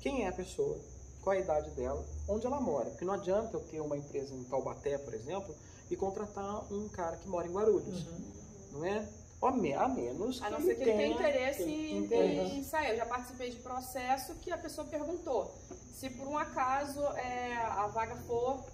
Quem 0.00 0.24
é 0.24 0.28
a 0.28 0.32
pessoa? 0.32 0.76
Qual 1.22 1.34
a 1.34 1.38
idade 1.40 1.70
dela? 1.70 2.04
Onde 2.28 2.46
ela 2.46 2.60
mora? 2.60 2.90
Porque 2.90 3.04
não 3.04 3.14
adianta 3.14 3.56
eu 3.56 3.60
ter 3.60 3.80
uma 3.80 3.96
empresa 3.96 4.34
em 4.34 4.44
Taubaté, 4.44 4.98
por 4.98 5.14
exemplo, 5.14 5.54
e 5.90 5.96
contratar 5.96 6.70
um 6.72 6.88
cara 6.88 7.16
que 7.16 7.26
mora 7.28 7.46
em 7.46 7.52
Guarulhos, 7.52 8.06
Uhum. 8.06 8.32
não 8.72 8.84
é? 8.84 9.08
A, 9.48 9.52
me- 9.52 9.74
a 9.74 9.88
menos 9.88 10.42
A 10.42 10.50
não 10.50 10.60
ser 10.60 10.74
que 10.76 10.82
ele 10.82 10.92
tenha 10.92 11.06
interesse 11.14 11.64
que 11.64 11.70
em, 11.70 11.98
interesse. 12.04 12.54
em 12.56 12.64
sair. 12.64 12.90
Eu 12.90 12.96
já 12.96 13.06
participei 13.06 13.50
de 13.50 13.56
processo 13.60 14.34
que 14.36 14.50
a 14.50 14.58
pessoa 14.58 14.86
perguntou 14.86 15.54
se 15.92 16.08
por 16.10 16.26
um 16.28 16.38
acaso 16.38 17.02
é, 17.16 17.56
a 17.56 17.86
vaga 17.88 18.14
for, 18.26 18.64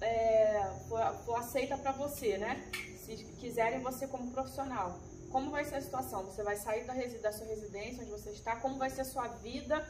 é, 0.00 0.70
for, 0.88 1.00
for 1.24 1.36
aceita 1.38 1.76
para 1.78 1.92
você, 1.92 2.36
né? 2.38 2.62
Se 3.04 3.16
quiserem 3.38 3.80
você 3.80 4.06
como 4.06 4.30
profissional. 4.32 4.98
Como 5.30 5.50
vai 5.50 5.64
ser 5.64 5.76
a 5.76 5.80
situação? 5.80 6.24
Você 6.24 6.42
vai 6.42 6.56
sair 6.56 6.84
da, 6.84 6.94
da 6.94 7.32
sua 7.32 7.46
residência, 7.46 8.02
onde 8.02 8.10
você 8.10 8.30
está? 8.30 8.56
Como 8.56 8.78
vai 8.78 8.90
ser 8.90 9.02
a 9.02 9.04
sua 9.04 9.28
vida 9.28 9.84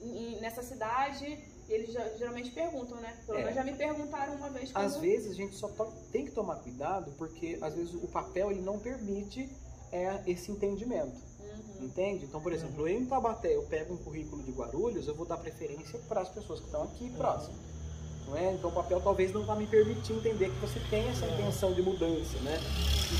em- 0.00 0.40
nessa 0.40 0.62
cidade? 0.62 1.38
Eles 1.68 1.92
geralmente 2.18 2.50
perguntam, 2.50 2.98
né? 2.98 3.16
Pelo 3.26 3.38
É. 3.38 3.42
menos 3.42 3.54
já 3.54 3.64
me 3.64 3.74
perguntaram 3.74 4.34
uma 4.34 4.50
vez. 4.50 4.70
Às 4.74 4.96
vezes 4.96 5.30
a 5.32 5.34
gente 5.34 5.54
só 5.56 5.68
tem 6.10 6.24
que 6.26 6.30
tomar 6.32 6.56
cuidado 6.56 7.12
porque 7.16 7.58
às 7.62 7.74
vezes 7.74 7.94
o 7.94 8.08
papel 8.08 8.50
ele 8.50 8.60
não 8.60 8.78
permite 8.78 9.48
é, 9.92 10.20
esse 10.26 10.50
entendimento. 10.50 11.20
Uhum. 11.40 11.84
Entende? 11.86 12.24
Então, 12.24 12.40
por 12.40 12.52
exemplo, 12.52 12.88
eu 12.88 12.98
em 12.98 13.04
Taubaté, 13.04 13.54
eu 13.54 13.62
pego 13.64 13.94
um 13.94 13.96
currículo 13.98 14.42
de 14.42 14.50
Guarulhos, 14.52 15.06
eu 15.06 15.14
vou 15.14 15.26
dar 15.26 15.36
preferência 15.36 15.98
para 16.08 16.20
as 16.22 16.28
pessoas 16.28 16.60
que 16.60 16.66
estão 16.66 16.82
aqui 16.84 17.10
próximo. 17.10 17.54
Não 18.26 18.36
é? 18.36 18.52
Então, 18.52 18.70
o 18.70 18.72
papel 18.72 19.00
talvez 19.00 19.32
não 19.32 19.44
vá 19.44 19.54
me 19.56 19.66
permitir 19.66 20.12
entender 20.14 20.48
que 20.50 20.58
você 20.60 20.80
tem 20.88 21.06
essa 21.08 21.26
É. 21.26 21.34
intenção 21.34 21.72
de 21.74 21.82
mudança, 21.82 22.38
né? 22.38 22.58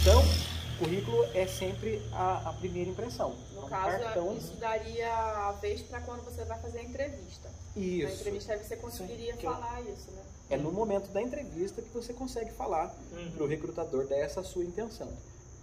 Então, 0.01 0.23
currículo 0.79 1.25
é 1.35 1.47
sempre 1.47 2.01
a, 2.13 2.49
a 2.51 2.53
primeira 2.55 2.89
impressão. 2.89 3.35
É 3.53 3.55
No 3.57 3.67
um 3.67 3.69
caso, 3.69 4.03
cartão. 4.03 4.37
isso 4.37 4.55
daria 4.57 5.13
a 5.13 5.53
vez 5.61 5.83
para 5.83 6.01
quando 6.01 6.25
você 6.25 6.45
vai 6.45 6.59
fazer 6.61 6.79
a 6.79 6.83
entrevista. 6.85 7.51
Na 7.77 7.83
Isso. 7.83 8.21
entrevista 8.21 8.53
aí 8.53 8.59
você 8.65 8.77
conseguiria 8.77 9.35
Sim, 9.35 9.43
falar 9.43 9.81
isso, 9.83 10.11
né? 10.13 10.23
É 10.51 10.57
no 10.57 10.71
momento 10.71 11.11
da 11.11 11.21
entrevista 11.23 11.81
que 11.83 11.89
você 11.89 12.13
consegue 12.13 12.53
falar 12.53 12.95
Uhum. 13.13 13.31
para 13.33 13.43
o 13.45 13.47
recrutador 13.47 14.07
dessa 14.07 14.43
sua 14.43 14.65
intenção. 14.65 15.09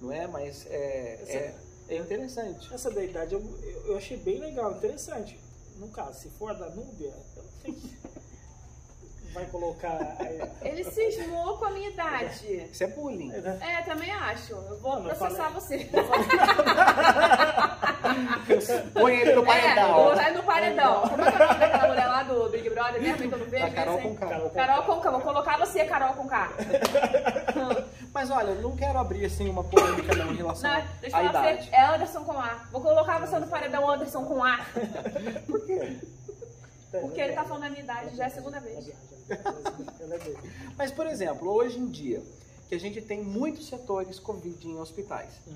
Não 0.02 0.12
é? 0.12 0.28
Mas 0.28 0.66
é, 0.70 1.20
Essa- 1.22 1.38
é, 1.38 1.56
é 1.90 1.98
interessante. 1.98 2.74
Essa 2.74 2.90
da 2.92 3.04
idade 3.04 3.34
eu, 3.34 3.42
eu- 3.64 3.86
eu 3.88 3.98
achei 3.98 4.18
bem 4.18 4.40
legal, 4.40 4.72
interessante. 4.72 5.40
No 5.78 5.90
caso, 5.90 6.20
se 6.20 6.30
for 6.32 6.54
da 6.58 6.70
Núbia, 6.70 7.14
eu 7.36 7.44
não 7.44 7.52
sei. 7.62 7.76
Vai 9.34 9.46
colocar. 9.46 10.16
aí- 10.20 10.42
Ele 10.64 10.84
cismou 10.84 11.58
com 11.60 11.66
a 11.66 11.70
minha 11.72 11.90
idade. 11.90 12.68
Isso 12.72 12.84
é 12.84 12.88
bullying. 12.88 13.30
né? 13.30 13.60
É, 13.62 13.82
também 13.84 14.10
acho. 14.12 14.54
Eu 14.54 14.80
vou 14.80 14.96
Não, 14.96 15.04
não 15.04 15.10
processar 15.16 15.52
falei. 15.52 15.54
você. 15.54 15.90
Põe 18.94 19.16
ele 19.20 19.26
no 19.26 19.32
É, 19.32 19.36
vou 19.36 19.46
paredão. 19.46 20.22
ele 20.22 20.32
no 20.38 20.44
paredão. 20.44 21.02
Como 21.10 21.22
é 21.22 21.32
que 21.32 21.38
é 21.38 21.46
o 21.46 21.48
nome 21.48 21.60
daquela 21.60 21.88
mulher 21.88 22.08
lá 22.08 22.24
do 22.24 22.50
Big 22.50 22.70
Brother 22.72 23.00
mesmo? 23.02 23.24
Então 23.26 23.38
não 23.40 23.46
vejo. 23.46 23.66
Da 23.66 23.72
Carol 23.72 23.96
né, 23.98 24.02
com 24.02 24.16
K. 24.16 24.28
Carol 24.28 24.50
Carol 24.50 24.84
com 24.84 25.00
K. 25.00 25.12
Vou 25.12 25.22
colocar 25.22 25.58
você, 25.60 25.86
Carol 25.86 26.14
com 26.16 26.28
K. 26.28 26.50
Mas 28.14 28.30
olha, 28.32 28.50
eu 28.52 28.62
não 28.62 28.76
quero 28.76 28.98
abrir 28.98 29.26
assim 29.26 29.48
uma 29.50 29.64
polêmica 29.64 30.16
não 30.16 30.32
em 30.34 30.38
relação 30.38 30.70
Não, 30.70 30.88
deixa 31.00 31.18
à 31.18 31.24
eu 31.24 31.32
falar 31.32 31.52
idade. 31.52 31.70
você. 31.70 31.76
É 31.76 31.86
Anderson 31.86 32.24
com 32.26 32.32
A. 32.40 32.54
Vou 32.72 32.82
colocar 32.82 33.20
você 33.20 33.40
no 33.40 33.48
paredão 33.48 33.90
Anderson 33.90 34.26
com 34.26 34.44
A. 34.44 34.58
Por 35.46 35.66
quê? 35.66 36.00
Porque 36.92 37.22
ele 37.22 37.34
tá 37.34 37.44
falando 37.46 37.64
a 37.66 37.70
minha 37.70 37.84
idade 37.84 38.16
já 38.16 38.24
é 38.24 38.28
a 38.28 38.30
segunda 38.32 38.60
vez. 38.60 38.90
Mas, 40.78 40.92
por 40.92 41.06
exemplo, 41.06 41.48
hoje 41.52 41.78
em 41.78 41.88
dia, 41.88 42.24
que 42.68 42.76
a 42.76 42.80
gente 42.80 43.00
tem 43.02 43.24
muitos 43.24 43.68
setores 43.68 44.20
Covid 44.20 44.68
em 44.68 44.78
hospitais, 44.80 45.34
Uhum. 45.46 45.54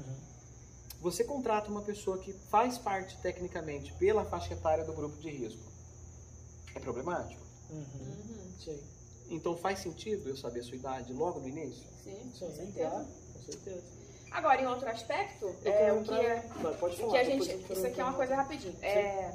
você 1.01 1.23
contrata 1.23 1.69
uma 1.69 1.81
pessoa 1.81 2.17
que 2.19 2.33
faz 2.33 2.77
parte 2.77 3.17
tecnicamente 3.17 3.91
pela 3.93 4.23
faixa 4.25 4.53
etária 4.53 4.83
do 4.83 4.93
grupo 4.93 5.17
de 5.17 5.29
risco. 5.31 5.61
É 6.75 6.79
problemático? 6.79 7.41
Uhum. 7.71 7.77
Uhum. 7.79 8.51
Sim, 8.59 8.79
Então 9.29 9.55
faz 9.57 9.79
sentido 9.79 10.29
eu 10.29 10.35
saber 10.37 10.59
a 10.59 10.63
sua 10.63 10.75
idade 10.75 11.13
logo 11.13 11.39
no 11.39 11.47
início? 11.47 11.83
Sim, 12.03 12.31
sim, 12.33 12.45
com 12.45 12.51
certeza. 12.55 12.89
claro, 12.89 13.05
com 13.33 13.39
certeza. 13.41 13.83
Agora, 14.31 14.61
em 14.61 14.65
outro 14.67 14.89
aspecto, 14.89 15.55
é, 15.63 15.91
o 15.93 15.95
que 15.97 16.11
entrar- 16.11 16.23
é, 16.23 16.39
pode 16.79 16.95
o 16.95 16.97
falar. 16.97 17.11
que 17.11 17.17
a 17.17 17.23
gente, 17.23 17.73
isso 17.73 17.85
aqui 17.87 18.01
é 18.01 18.03
uma 18.03 18.13
coisa 18.13 18.35
rapidinho. 18.35 18.75
É, 18.81 19.31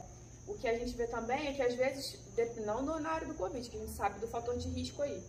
o 0.47 0.55
que 0.55 0.67
a 0.69 0.77
gente 0.77 0.97
vê 0.97 1.07
também 1.07 1.49
é 1.49 1.53
que 1.53 1.63
às 1.63 1.75
vezes, 1.75 2.19
não 2.65 2.83
no- 2.83 2.99
na 2.99 3.11
área 3.11 3.27
do 3.29 3.35
Covid, 3.35 3.69
que 3.69 3.77
a 3.77 3.81
gente 3.81 3.93
sabe 3.93 4.19
do 4.19 4.27
fator 4.29 4.57
de 4.57 4.69
risco 4.69 5.01
aí, 5.03 5.23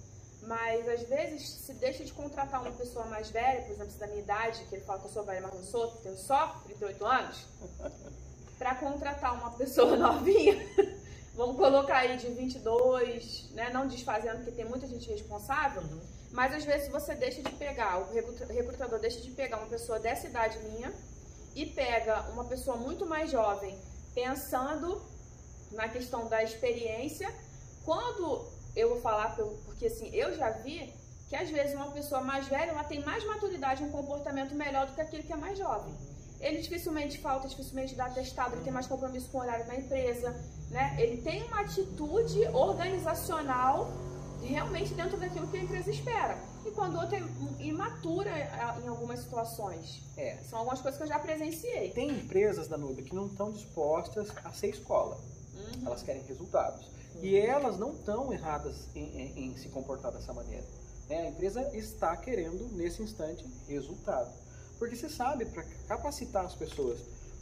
mas 0.43 0.87
às 0.87 1.03
vezes 1.03 1.49
se 1.49 1.73
deixa 1.75 2.03
de 2.03 2.11
contratar 2.13 2.61
uma 2.61 2.71
pessoa 2.71 3.05
mais 3.05 3.29
velha, 3.29 3.61
por 3.63 3.71
exemplo, 3.71 3.91
se 3.91 3.99
da 3.99 4.07
minha 4.07 4.19
idade, 4.21 4.63
que 4.67 4.75
ele 4.75 4.83
fala 4.83 4.99
que 4.99 5.05
eu 5.05 5.11
sou 5.11 5.23
velha, 5.23 5.41
mas 5.41 5.53
não 5.53 5.63
sou, 5.63 5.87
tenho 5.97 6.17
só 6.17 6.59
38 6.65 7.05
anos, 7.05 7.45
para 8.57 8.75
contratar 8.75 9.33
uma 9.35 9.51
pessoa 9.51 9.95
novinha, 9.97 10.55
vamos 11.39 11.55
colocar 11.55 11.99
aí 11.99 12.17
de 12.17 12.27
22, 12.27 13.49
né, 13.51 13.69
não 13.71 13.87
desfazendo, 13.87 14.37
porque 14.43 14.51
tem 14.51 14.65
muita 14.65 14.85
gente 14.85 15.09
responsável, 15.09 15.81
Uhum. 15.83 16.01
mas 16.31 16.53
às 16.53 16.65
vezes 16.65 16.89
você 16.89 17.15
deixa 17.15 17.41
de 17.41 17.51
pegar, 17.53 17.97
o 18.01 18.13
recruta- 18.13 18.45
recrutador 18.51 18.99
deixa 18.99 19.21
de 19.21 19.31
pegar 19.31 19.57
uma 19.57 19.67
pessoa 19.67 19.97
dessa 19.99 20.27
idade 20.27 20.59
minha 20.59 20.93
e 21.55 21.65
pega 21.65 22.29
uma 22.33 22.43
pessoa 22.43 22.75
muito 22.75 23.05
mais 23.05 23.31
jovem, 23.31 23.73
pensando 24.13 25.01
na 25.71 25.87
questão 25.87 26.27
da 26.27 26.43
experiência. 26.43 27.33
Quando 27.85 28.45
eu 28.75 28.89
vou 28.89 28.99
falar, 29.01 29.33
porque 29.65 29.85
assim, 29.85 30.09
eu 30.13 30.35
já 30.35 30.49
vi 30.49 30.93
que 31.29 31.35
às 31.37 31.49
vezes 31.49 31.73
uma 31.73 31.91
pessoa 31.91 32.19
mais 32.21 32.47
velha, 32.49 32.71
ela 32.71 32.83
tem 32.83 32.99
mais 33.05 33.23
maturidade, 33.25 33.81
um 33.83 33.91
comportamento 33.91 34.53
melhor 34.55 34.87
do 34.87 34.93
que 34.93 34.99
aquele 35.01 35.23
que 35.23 35.31
é 35.31 35.37
mais 35.37 35.57
jovem. 35.57 35.93
Ele 36.41 36.59
dificilmente 36.61 37.17
falta, 37.19 37.47
dificilmente 37.47 37.95
dá 37.95 38.05
atestado, 38.07 38.55
ele 38.55 38.63
tem 38.63 38.73
mais 38.73 38.87
compromisso 38.87 39.29
com 39.29 39.37
o 39.37 39.41
horário 39.41 39.65
da 39.65 39.75
empresa, 39.75 40.35
né? 40.69 40.95
Ele 40.99 41.21
tem 41.21 41.43
uma 41.43 41.61
atitude 41.61 42.45
organizacional 42.53 43.91
realmente 44.41 44.93
dentro 44.93 45.17
daquilo 45.17 45.47
que 45.47 45.57
a 45.57 45.63
empresa 45.63 45.89
espera. 45.91 46.37
E 46.65 46.71
quando 46.71 46.97
outra 46.99 47.17
é 47.17 47.23
imatura 47.63 48.31
em 48.83 48.87
algumas 48.87 49.19
situações. 49.19 50.01
É. 50.17 50.37
São 50.43 50.59
algumas 50.59 50.81
coisas 50.81 50.97
que 50.97 51.03
eu 51.03 51.07
já 51.07 51.19
presenciei. 51.19 51.91
Tem 51.91 52.09
empresas 52.09 52.67
da 52.67 52.77
Nube 52.77 53.03
que 53.03 53.13
não 53.15 53.27
estão 53.27 53.51
dispostas 53.51 54.29
a 54.43 54.51
ser 54.51 54.67
escola. 54.69 55.17
Uhum. 55.55 55.87
Elas 55.87 56.03
querem 56.03 56.21
resultados. 56.23 56.89
E 57.21 57.35
elas 57.35 57.77
não 57.77 57.91
estão 57.93 58.31
erradas 58.31 58.87
em, 58.95 59.03
em- 59.21 59.45
em 59.51 59.57
se 59.57 59.67
comportar 59.69 60.11
dessa 60.11 60.31
maneira. 60.33 60.65
né? 61.09 61.21
A 61.27 61.29
empresa 61.29 61.61
está 61.75 62.15
querendo, 62.15 62.69
nesse 62.75 63.01
instante, 63.01 63.45
resultado. 63.67 64.31
Porque 64.77 64.95
você 64.95 65.09
sabe, 65.09 65.45
para 65.45 65.63
capacitar 65.87 66.45
as 66.45 66.55
pessoas, 66.55 66.99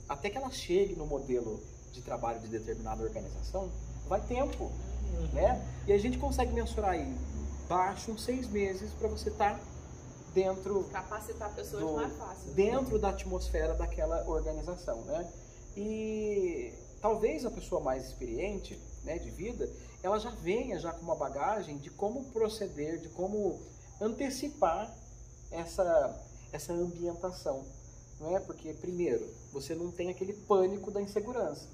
até 0.10 0.30
que 0.30 0.38
elas 0.38 0.56
cheguem 0.56 0.96
no 0.96 1.06
modelo 1.06 1.62
de 1.91 2.01
trabalho 2.01 2.39
de 2.39 2.48
determinada 2.48 3.03
organização, 3.03 3.70
vai 4.08 4.22
tempo. 4.22 4.65
Uhum. 4.65 5.27
Né? 5.34 5.65
E 5.88 5.94
a 5.94 5.98
gente 5.98 6.17
consegue 6.17 6.51
mensurar 6.53 6.91
aí, 6.91 7.15
baixo, 7.67 8.12
uns 8.12 8.24
seis 8.24 8.48
meses, 8.50 8.91
para 8.94 9.08
você 9.08 9.29
estar 9.29 9.60
dentro 10.34 10.84
Capacitar 10.91 11.53
pessoas 11.56 11.84
do- 11.84 12.01
é 12.01 12.10
fácil. 12.10 12.51
dentro 12.53 13.00
da 13.00 13.10
atmosfera 13.10 13.74
daquela 13.74 14.27
organização, 14.29 15.01
né? 15.03 15.27
E 15.75 16.74
talvez 17.01 17.46
a 17.46 17.51
pessoa 17.51 17.82
mais 17.82 18.06
experiente, 18.06 18.79
né, 19.03 19.17
de 19.17 19.29
vida, 19.32 19.70
ela 20.03 20.20
já 20.20 20.29
venha 20.29 20.77
já 20.79 20.91
com 20.91 21.01
uma 21.01 21.15
bagagem 21.15 21.77
de 21.77 21.89
como 21.89 22.24
proceder, 22.25 23.00
de 23.00 23.10
como 23.10 23.60
antecipar 24.01 24.94
essa 25.51 26.24
essa 26.51 26.72
ambientação, 26.72 27.65
não 28.20 28.36
é? 28.36 28.40
Porque 28.40 28.74
primeiro, 28.74 29.28
você 29.52 29.74
não 29.76 29.92
tem 29.92 30.10
aquele 30.10 30.34
pânico 30.34 30.92
da 30.92 31.02
insegurança, 31.02 31.68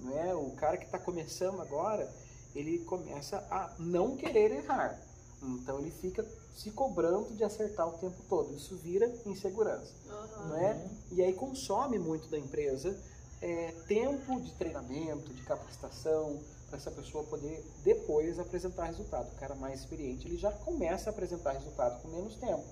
não 0.00 0.18
é? 0.18 0.34
O 0.34 0.50
cara 0.52 0.76
que 0.76 0.84
está 0.84 0.98
começando 0.98 1.60
agora, 1.60 2.10
ele 2.54 2.78
começa 2.80 3.38
a 3.50 3.72
não 3.78 4.16
querer 4.16 4.52
errar, 4.52 4.98
então 5.42 5.78
ele 5.78 5.90
fica 5.90 6.24
se 6.56 6.70
cobrando 6.72 7.34
de 7.34 7.44
acertar 7.44 7.86
o 7.88 7.92
tempo 7.98 8.16
todo. 8.28 8.54
Isso 8.54 8.76
vira 8.76 9.06
insegurança, 9.26 9.92
Uhum. 10.08 10.48
não 10.48 10.56
é? 10.56 10.86
E 11.12 11.22
aí 11.22 11.32
consome 11.32 11.98
muito 11.98 12.28
da 12.28 12.38
empresa 12.38 12.98
é, 13.40 13.72
tempo 13.86 14.40
de 14.40 14.52
treinamento, 14.54 15.32
de 15.32 15.42
capacitação, 15.42 16.40
para 16.68 16.76
essa 16.76 16.90
pessoa 16.90 17.22
poder 17.24 17.64
depois 17.84 18.38
apresentar 18.38 18.84
resultado. 18.86 19.28
O 19.32 19.36
cara 19.36 19.54
mais 19.54 19.80
experiente, 19.80 20.26
ele 20.26 20.36
já 20.36 20.50
começa 20.52 21.08
a 21.08 21.12
apresentar 21.12 21.52
resultado 21.52 22.02
com 22.02 22.08
menos 22.08 22.34
tempo. 22.36 22.64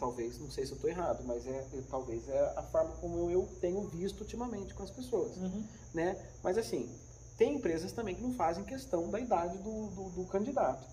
Talvez, 0.00 0.38
não 0.38 0.50
sei 0.50 0.64
se 0.64 0.72
eu 0.72 0.76
estou 0.76 0.88
errado, 0.90 1.22
mas 1.26 1.46
é, 1.46 1.62
talvez 1.90 2.26
é 2.28 2.54
a 2.56 2.62
forma 2.62 2.90
como 2.96 3.30
eu 3.30 3.46
tenho 3.60 3.82
visto 3.82 4.22
ultimamente 4.22 4.74
com 4.74 4.82
as 4.82 4.90
pessoas 4.90 5.36
Uhum. 5.36 5.62
né? 5.92 6.16
Mas 6.42 6.56
assim, 6.56 6.88
tem 7.36 7.54
empresas 7.56 7.92
também 7.92 8.14
que 8.14 8.22
não 8.22 8.32
fazem 8.32 8.64
questão 8.64 9.10
da 9.10 9.20
idade 9.20 9.58
do, 9.58 9.88
do, 9.88 10.10
do 10.10 10.24
candidato, 10.26 10.86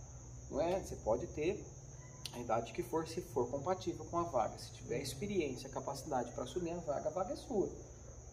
não 0.51 0.59
é? 0.61 0.79
Você 0.81 0.95
pode 0.97 1.25
ter 1.27 1.65
a 2.33 2.39
idade 2.39 2.73
que 2.73 2.83
for, 2.83 3.07
se 3.07 3.21
for 3.21 3.47
compatível 3.49 4.05
com 4.05 4.17
a 4.19 4.23
vaga. 4.23 4.57
Se 4.59 4.71
tiver 4.73 4.99
experiência, 5.01 5.69
capacidade 5.69 6.31
para 6.33 6.43
assumir 6.43 6.71
a 6.71 6.77
vaga, 6.79 7.07
a 7.07 7.11
vaga 7.11 7.33
é 7.33 7.37
sua, 7.37 7.69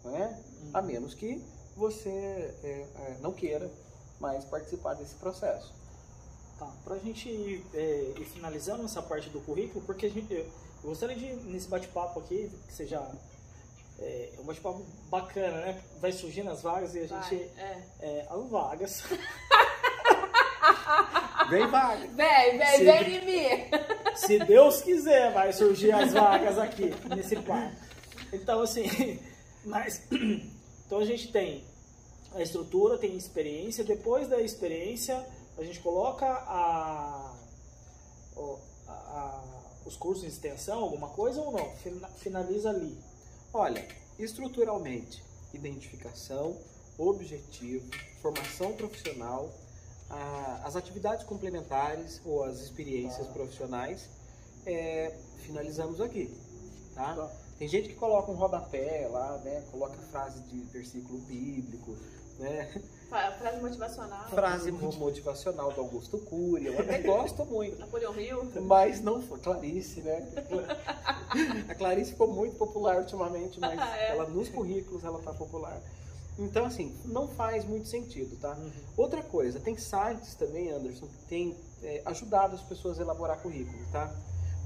não 0.04 0.16
é? 0.16 0.38
A 0.72 0.82
menos 0.82 1.14
que 1.14 1.40
você 1.76 2.10
é, 2.10 2.86
é, 2.96 3.18
não 3.20 3.32
queira 3.32 3.70
mais 4.20 4.44
participar 4.44 4.94
desse 4.94 5.14
processo. 5.14 5.72
Tá, 6.58 6.66
para 6.84 6.94
a 6.94 6.98
gente 6.98 7.64
é, 7.74 8.14
ir 8.16 8.24
finalizando 8.26 8.84
essa 8.84 9.02
parte 9.02 9.28
do 9.28 9.40
currículo, 9.40 9.84
porque 9.84 10.06
a 10.06 10.10
gente, 10.10 10.46
eu 10.84 10.90
gostaria 10.90 11.16
de, 11.16 11.26
nesse 11.46 11.66
bate-papo 11.68 12.20
aqui, 12.20 12.50
que 12.68 12.72
seja 12.74 13.02
é, 13.98 14.30
um 14.38 14.44
bate-papo 14.44 14.84
bacana, 15.10 15.56
né? 15.62 15.82
Vai 16.00 16.12
surgindo 16.12 16.50
as 16.50 16.62
vagas 16.62 16.94
e 16.94 17.00
a 17.00 17.06
Vai, 17.06 17.22
gente. 17.30 17.42
é. 17.58 17.82
É, 18.00 18.26
as 18.30 18.48
vagas. 18.50 19.02
Vem 21.50 21.66
vaga! 21.68 22.06
Vem, 22.08 22.58
vem, 22.58 22.78
Sim. 22.78 22.84
vem 22.84 23.16
em 23.16 23.24
mim. 23.24 23.70
Se 24.16 24.38
Deus 24.38 24.80
quiser, 24.80 25.32
vai 25.32 25.52
surgir 25.52 25.92
as 25.92 26.12
vagas 26.12 26.58
aqui 26.58 26.90
nesse 27.14 27.36
quarto. 27.36 27.76
Então, 28.32 28.60
assim, 28.62 29.18
mas. 29.64 30.02
Então 30.86 30.98
a 30.98 31.04
gente 31.06 31.32
tem 31.32 31.64
a 32.34 32.42
estrutura, 32.42 32.98
tem 32.98 33.16
experiência. 33.16 33.82
Depois 33.82 34.28
da 34.28 34.38
experiência, 34.40 35.26
a 35.56 35.62
gente 35.64 35.80
coloca 35.80 36.26
a, 36.26 37.34
a- 38.36 38.92
a- 38.92 39.63
os 39.84 39.96
cursos 39.96 40.22
de 40.24 40.30
extensão, 40.30 40.80
alguma 40.80 41.08
coisa 41.08 41.40
ou 41.40 41.52
não? 41.52 41.70
Fina- 41.76 42.08
Finaliza 42.08 42.70
ali. 42.70 42.98
Olha, 43.52 43.86
estruturalmente, 44.18 45.22
identificação, 45.52 46.56
objetivo, 46.98 47.86
formação 48.22 48.72
profissional, 48.74 49.50
a- 50.10 50.62
as 50.64 50.76
atividades 50.76 51.24
complementares 51.24 52.20
ou 52.24 52.44
as 52.44 52.60
experiências 52.60 53.26
Tá. 53.26 53.32
profissionais, 53.32 54.08
é, 54.66 55.14
finalizamos 55.38 56.00
aqui, 56.00 56.34
tá? 56.94 57.14
Tá. 57.14 57.30
Tem 57.58 57.68
gente 57.68 57.88
que 57.88 57.94
coloca 57.94 58.30
um 58.32 58.34
rodapé 58.34 59.06
lá, 59.10 59.38
né? 59.38 59.62
Coloca 59.70 59.96
frase 60.10 60.40
de 60.42 60.58
versículo 60.64 61.18
bíblico, 61.20 61.96
né? 62.38 62.82
Frase 63.38 63.60
motivacional. 63.60 64.28
Frase 64.28 64.72
motivacional 64.72 65.72
do 65.72 65.80
Augusto 65.80 66.18
Cury, 66.18 66.66
eu 66.66 66.78
até 66.80 66.98
gosto 66.98 67.44
muito. 67.44 67.78
Napoleão 67.78 68.12
Rio. 68.12 68.50
Mas 68.62 69.00
não 69.00 69.22
foi. 69.22 69.38
Clarice, 69.38 70.00
né? 70.00 70.26
A 71.68 71.74
Clarice 71.74 72.12
ficou 72.12 72.26
muito 72.28 72.56
popular 72.56 72.98
ultimamente, 72.98 73.60
mas 73.60 73.78
É. 73.94 74.10
ela 74.10 74.28
nos 74.28 74.48
currículos 74.48 75.04
ela 75.04 75.20
tá 75.20 75.32
popular. 75.32 75.80
Então, 76.36 76.66
assim, 76.66 76.92
não 77.04 77.28
faz 77.28 77.64
muito 77.64 77.86
sentido, 77.86 78.36
tá? 78.40 78.54
Uhum. 78.54 78.70
Outra 78.96 79.22
coisa, 79.22 79.60
tem 79.60 79.76
sites 79.76 80.34
também, 80.34 80.72
Anderson, 80.72 81.06
que 81.06 81.24
tem 81.28 81.56
é, 81.82 82.02
ajudado 82.06 82.56
as 82.56 82.62
pessoas 82.62 82.98
a 82.98 83.02
elaborar 83.02 83.40
currículo, 83.40 83.78
tá? 83.92 84.12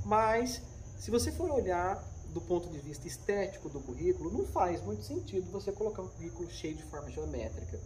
Mas, 0.04 0.62
se 0.98 1.10
você 1.10 1.30
for 1.30 1.50
olhar 1.50 2.02
do 2.32 2.40
ponto 2.40 2.68
de 2.68 2.78
vista 2.78 3.06
estético 3.06 3.68
do 3.68 3.80
currículo, 3.80 4.30
não 4.30 4.44
faz 4.44 4.82
muito 4.82 5.02
sentido 5.02 5.50
você 5.50 5.73
colocar 5.73 6.02
um 6.02 6.08
currículo 6.08 6.50
cheio 6.50 6.75
de 6.75 6.82
forma 6.85 7.11
geométrica, 7.11 7.80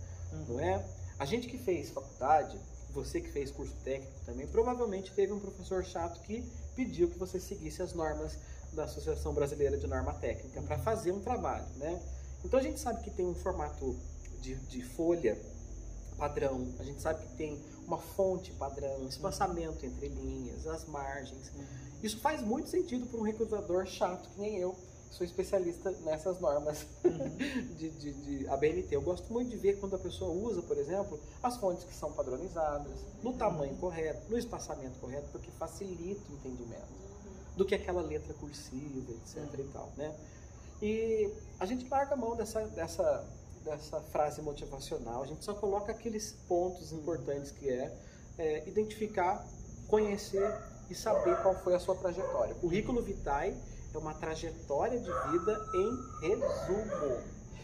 não 0.48 0.58
é? 0.58 0.84
A 1.18 1.24
gente 1.24 1.46
que 1.46 1.58
fez 1.58 1.90
faculdade, 1.90 2.58
você 2.90 3.20
que 3.20 3.30
fez 3.30 3.50
curso 3.50 3.74
técnico 3.84 4.18
também, 4.24 4.46
provavelmente 4.46 5.12
teve 5.12 5.32
um 5.32 5.38
professor 5.38 5.84
chato 5.84 6.20
que 6.22 6.44
pediu 6.74 7.08
que 7.08 7.18
você 7.18 7.38
seguisse 7.38 7.82
as 7.82 7.92
normas 7.92 8.36
da 8.72 8.84
Associação 8.84 9.32
Brasileira 9.32 9.76
de 9.76 9.86
Norma 9.86 10.14
Técnica 10.14 10.60
para 10.62 10.78
fazer 10.78 11.12
um 11.12 11.20
trabalho, 11.20 11.66
né? 11.76 12.00
Então 12.44 12.58
a 12.58 12.62
gente 12.62 12.80
sabe 12.80 13.02
que 13.02 13.10
tem 13.10 13.26
um 13.26 13.34
formato 13.34 13.96
de, 14.40 14.56
de 14.56 14.82
folha 14.82 15.38
padrão, 16.16 16.68
a 16.78 16.82
gente 16.82 17.00
sabe 17.00 17.22
que 17.26 17.36
tem 17.36 17.60
uma 17.86 17.98
fonte 17.98 18.52
padrão, 18.52 19.06
espaçamento 19.06 19.84
entre 19.84 20.08
linhas, 20.08 20.66
as 20.66 20.84
margens. 20.86 21.52
Isso 22.02 22.18
faz 22.18 22.42
muito 22.42 22.68
sentido 22.68 23.06
para 23.06 23.20
um 23.20 23.22
recrutador 23.22 23.86
chato 23.86 24.28
que 24.30 24.40
nem 24.40 24.58
eu, 24.58 24.72
que 25.08 25.14
sou 25.14 25.24
especialista 25.24 25.90
nessas 26.04 26.40
normas 26.40 26.84
de, 27.78 27.90
de, 27.90 28.12
de 28.12 28.48
ABNT. 28.48 28.88
Eu 28.90 29.02
gosto 29.02 29.32
muito 29.32 29.50
de 29.50 29.56
ver 29.56 29.78
quando 29.78 29.94
a 29.94 29.98
pessoa 29.98 30.32
usa, 30.32 30.62
por 30.62 30.76
exemplo, 30.76 31.20
as 31.42 31.56
fontes 31.58 31.84
que 31.84 31.94
são 31.94 32.12
padronizadas, 32.12 32.92
no 33.22 33.34
tamanho 33.34 33.76
correto, 33.76 34.28
no 34.28 34.36
espaçamento 34.36 34.98
correto, 34.98 35.28
porque 35.30 35.50
facilita 35.52 36.20
o 36.28 36.34
entendimento 36.34 37.02
do 37.56 37.64
que 37.64 37.74
aquela 37.74 38.02
letra 38.02 38.34
cursiva, 38.34 39.12
etc. 39.12 39.58
e 39.58 39.64
tal, 39.72 39.92
né? 39.96 40.12
E 40.80 41.30
a 41.60 41.66
gente 41.66 41.88
larga 41.88 42.14
a 42.14 42.16
mão 42.16 42.34
dessa, 42.34 42.62
dessa, 42.68 43.24
dessa 43.64 44.00
frase 44.00 44.42
motivacional, 44.42 45.22
a 45.22 45.26
gente 45.26 45.44
só 45.44 45.54
coloca 45.54 45.92
aqueles 45.92 46.32
pontos 46.48 46.90
importantes 46.92 47.52
que 47.52 47.68
é, 47.68 47.96
é, 48.38 48.68
identificar, 48.68 49.46
conhecer 49.86 50.52
e 50.90 50.94
saber 50.94 51.40
qual 51.42 51.54
foi 51.54 51.74
a 51.74 51.78
sua 51.80 51.94
trajetória. 51.94 52.54
O 52.56 52.60
currículo 52.60 53.02
vitae 53.02 53.56
é 53.94 53.98
uma 53.98 54.14
trajetória 54.14 54.98
de 54.98 55.10
vida 55.30 55.66
em 55.74 56.28
resumo. 56.28 57.20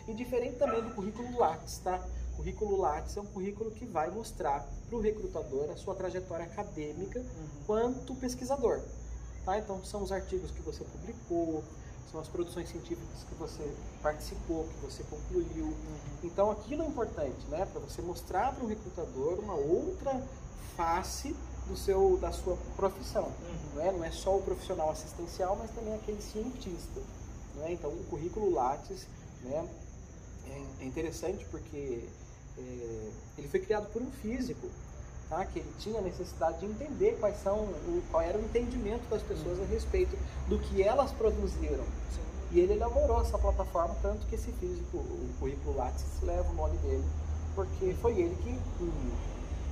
E 0.06 0.14
diferente 0.14 0.56
também 0.56 0.82
do 0.82 0.94
currículo 0.94 1.38
Lattes, 1.38 1.78
tá? 1.78 2.02
O 2.32 2.36
currículo 2.36 2.76
Lattes 2.76 3.16
é 3.16 3.20
um 3.20 3.26
currículo 3.26 3.70
que 3.70 3.84
vai 3.84 4.10
mostrar 4.10 4.66
para 4.88 4.96
o 4.96 5.00
recrutador 5.00 5.70
a 5.70 5.76
sua 5.76 5.94
trajetória 5.94 6.46
acadêmica 6.46 7.24
quanto 7.66 8.14
pesquisador. 8.14 8.80
Tá? 9.44 9.58
Então, 9.58 9.82
são 9.84 10.02
os 10.02 10.12
artigos 10.12 10.50
que 10.50 10.62
você 10.62 10.84
publicou, 10.84 11.64
são 12.10 12.20
as 12.20 12.28
produções 12.28 12.68
científicas 12.68 13.24
que 13.28 13.34
você 13.34 13.62
participou, 14.02 14.64
que 14.64 14.86
você 14.86 15.02
concluiu. 15.04 15.74
Então, 16.22 16.50
aquilo 16.50 16.82
é 16.82 16.86
importante, 16.86 17.46
né? 17.48 17.66
Para 17.66 17.80
você 17.80 18.00
mostrar 18.00 18.54
para 18.54 18.64
o 18.64 18.66
recrutador 18.66 19.38
uma 19.38 19.54
outra 19.54 20.22
face 20.76 21.34
do 21.68 21.76
seu, 21.76 22.18
da 22.20 22.32
sua 22.32 22.56
profissão. 22.76 23.30
Não 23.74 23.82
é, 23.82 23.92
não 23.92 24.04
é 24.04 24.10
só 24.10 24.36
o 24.36 24.42
profissional 24.42 24.90
assistencial, 24.90 25.56
mas 25.56 25.70
também 25.70 25.94
aquele 25.94 26.20
cientista. 26.20 27.00
Não 27.54 27.66
é? 27.66 27.72
Então, 27.72 27.90
o 27.90 28.04
currículo 28.04 28.50
Lattes 28.50 29.06
né, 29.42 29.68
é, 30.48 30.82
é 30.82 30.84
interessante 30.84 31.44
porque 31.50 32.04
é, 32.58 33.10
ele 33.36 33.48
foi 33.48 33.60
criado 33.60 33.86
por 33.92 34.02
um 34.02 34.10
físico, 34.10 34.68
tá? 35.28 35.44
que 35.44 35.58
ele 35.58 35.72
tinha 35.78 36.00
a 36.00 36.02
necessidade 36.02 36.58
de 36.58 36.66
entender 36.66 37.18
quais 37.20 37.40
são, 37.42 37.58
o, 37.58 38.02
qual 38.10 38.22
era 38.22 38.38
o 38.38 38.40
entendimento 38.40 39.08
das 39.08 39.22
pessoas 39.22 39.60
a 39.60 39.64
respeito 39.64 40.16
do 40.48 40.58
que 40.58 40.82
elas 40.82 41.12
produziram. 41.12 41.84
E 42.50 42.60
ele 42.60 42.72
elaborou 42.72 43.20
essa 43.20 43.38
plataforma, 43.38 43.94
tanto 44.00 44.26
que 44.26 44.34
esse 44.34 44.50
físico, 44.52 44.96
o 44.96 45.30
currículo 45.38 45.76
Lattes, 45.76 46.06
leva 46.22 46.48
o 46.50 46.54
nome 46.54 46.78
dele, 46.78 47.04
porque 47.54 47.94
foi 48.00 48.18
ele 48.18 48.34
que, 48.42 48.58
um 48.82 49.10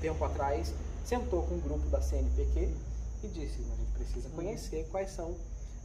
tempo 0.03 0.23
atrás, 0.25 0.75
sentou 1.07 1.43
com 1.45 1.55
um 1.55 1.61
grupo 1.61 1.89
da 1.89 2.01
CNPq 2.01 2.75
e 3.23 3.29
disse: 3.29 3.61
a 3.61 3.77
gente 3.77 3.93
precisa 3.95 4.29
conhecer 4.31 4.87
quais 4.91 5.11
são 5.11 5.35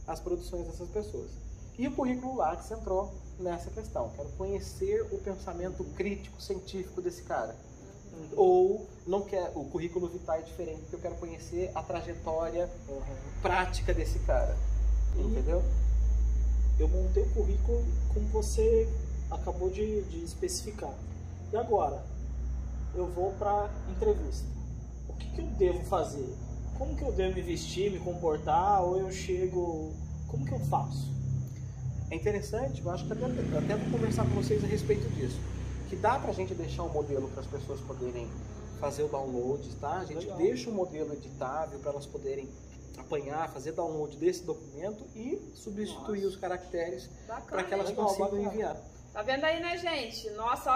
as 0.06 0.20
produções 0.20 0.66
dessas 0.66 0.88
pessoas. 0.88 1.30
E 1.78 1.86
o 1.88 1.92
currículo 1.92 2.36
Lattes 2.36 2.70
entrou 2.70 3.12
nessa 3.38 3.70
questão. 3.70 4.10
Quero 4.10 4.28
conhecer 4.30 5.02
o 5.10 5.18
pensamento 5.18 5.84
crítico 5.96 6.40
científico 6.42 7.00
desse 7.00 7.22
cara. 7.22 7.56
Ou 8.36 8.86
não 9.06 9.22
quer, 9.22 9.52
o 9.54 9.64
currículo 9.64 10.06
vitae 10.06 10.40
é 10.40 10.42
diferente, 10.42 10.80
porque 10.82 10.96
eu 10.96 11.00
quero 11.00 11.14
conhecer 11.14 11.70
a 11.74 11.82
trajetória 11.82 12.68
prática 13.40 13.94
desse 13.94 14.18
cara. 14.20 14.54
Entendeu? 15.16 15.62
Eu 16.78 16.88
montei 16.88 17.22
o 17.22 17.30
currículo 17.30 17.84
como 18.12 18.26
você 18.28 18.88
acabou 19.30 19.70
de, 19.70 20.02
de 20.02 20.24
especificar. 20.24 20.92
E 21.52 21.56
agora? 21.56 22.04
Eu 22.94 23.06
vou 23.06 23.32
para 23.32 23.70
entrevista. 23.90 24.61
O 25.32 25.34
que, 25.34 25.40
eu 25.40 25.46
devo 25.46 25.82
fazer? 25.84 26.28
Como 26.76 26.94
que 26.94 27.02
eu 27.02 27.10
devo 27.10 27.34
me 27.34 27.40
vestir, 27.40 27.90
me 27.90 27.98
comportar? 27.98 28.82
Ou 28.82 28.98
eu 28.98 29.10
chego. 29.10 29.94
Como 30.28 30.44
que 30.44 30.52
eu 30.52 30.60
faço? 30.60 31.10
É 32.10 32.14
interessante, 32.14 32.82
eu 32.82 32.90
acho 32.90 33.06
que 33.06 33.12
até, 33.14 33.24
até 33.24 33.76
vou 33.76 33.98
conversar 33.98 34.24
com 34.24 34.30
vocês 34.32 34.62
a 34.62 34.66
respeito 34.66 35.08
disso. 35.14 35.40
Que 35.88 35.96
dá 35.96 36.18
pra 36.18 36.32
gente 36.34 36.54
deixar 36.54 36.82
um 36.82 36.90
modelo 36.90 37.28
para 37.28 37.40
as 37.40 37.46
pessoas 37.46 37.80
poderem 37.80 38.28
fazer 38.78 39.04
o 39.04 39.08
download, 39.08 39.66
tá? 39.76 40.00
A 40.00 40.04
gente 40.04 40.18
Legal. 40.18 40.36
deixa 40.36 40.68
um 40.68 40.74
modelo 40.74 41.14
editável 41.14 41.78
para 41.78 41.92
elas 41.92 42.04
poderem 42.04 42.50
apanhar, 42.98 43.48
fazer 43.48 43.72
download 43.72 44.14
desse 44.18 44.44
documento 44.44 45.06
e 45.16 45.50
substituir 45.54 46.24
Nossa. 46.24 46.34
os 46.34 46.36
caracteres 46.36 47.08
para 47.48 47.64
que 47.64 47.72
elas 47.72 47.88
legal, 47.88 48.04
consigam 48.04 48.30
bacana. 48.32 48.48
enviar. 48.48 48.76
Tá 49.14 49.22
vendo 49.22 49.44
aí, 49.44 49.60
né, 49.60 49.78
gente? 49.78 50.28
Nossa, 50.30 50.70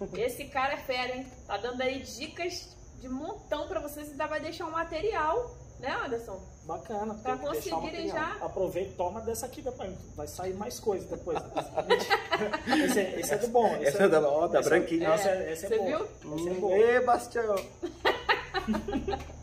ó. 0.00 0.06
Esse 0.14 0.44
cara 0.44 0.74
é 0.74 0.76
fera, 0.76 1.16
hein? 1.16 1.26
Tá 1.46 1.56
dando 1.56 1.80
aí 1.80 2.00
dicas 2.02 2.73
de 3.00 3.08
montão 3.08 3.66
pra 3.68 3.80
vocês 3.80 4.08
e 4.08 4.10
ainda 4.12 4.26
vai 4.26 4.40
deixar 4.40 4.66
um 4.66 4.70
material, 4.70 5.50
né, 5.80 5.90
Anderson? 6.04 6.40
Bacana. 6.64 7.12
O 7.14 7.38
conseguirem 7.38 8.08
já. 8.08 8.36
Aproveita 8.40 8.90
e 8.90 8.94
toma 8.94 9.20
dessa 9.20 9.44
aqui 9.46 9.60
depois. 9.60 9.92
Vai 10.16 10.26
sair 10.26 10.54
mais 10.54 10.80
coisa 10.80 11.06
depois. 11.06 11.38
esse, 12.84 12.98
é, 13.00 13.20
esse 13.20 13.34
é 13.34 13.38
do 13.38 13.48
bom. 13.48 13.66
Esse 13.76 13.88
Essa 13.88 14.04
é 14.04 14.08
da, 14.08 14.20
ó, 14.26 14.46
da 14.46 14.60
esse 14.60 14.68
é- 14.68 14.70
branquinha. 14.70 15.08
Essa 15.08 15.28
é, 15.28 15.52
essa 15.52 15.66
é 15.66 15.68
Você 15.68 15.76
boa. 15.78 15.86
viu? 15.88 16.04
Essa 16.06 16.48
é 16.48 16.52
Hum, 16.52 16.60
boa. 16.60 16.76
Ê, 16.76 17.00
Bastião! 17.00 17.54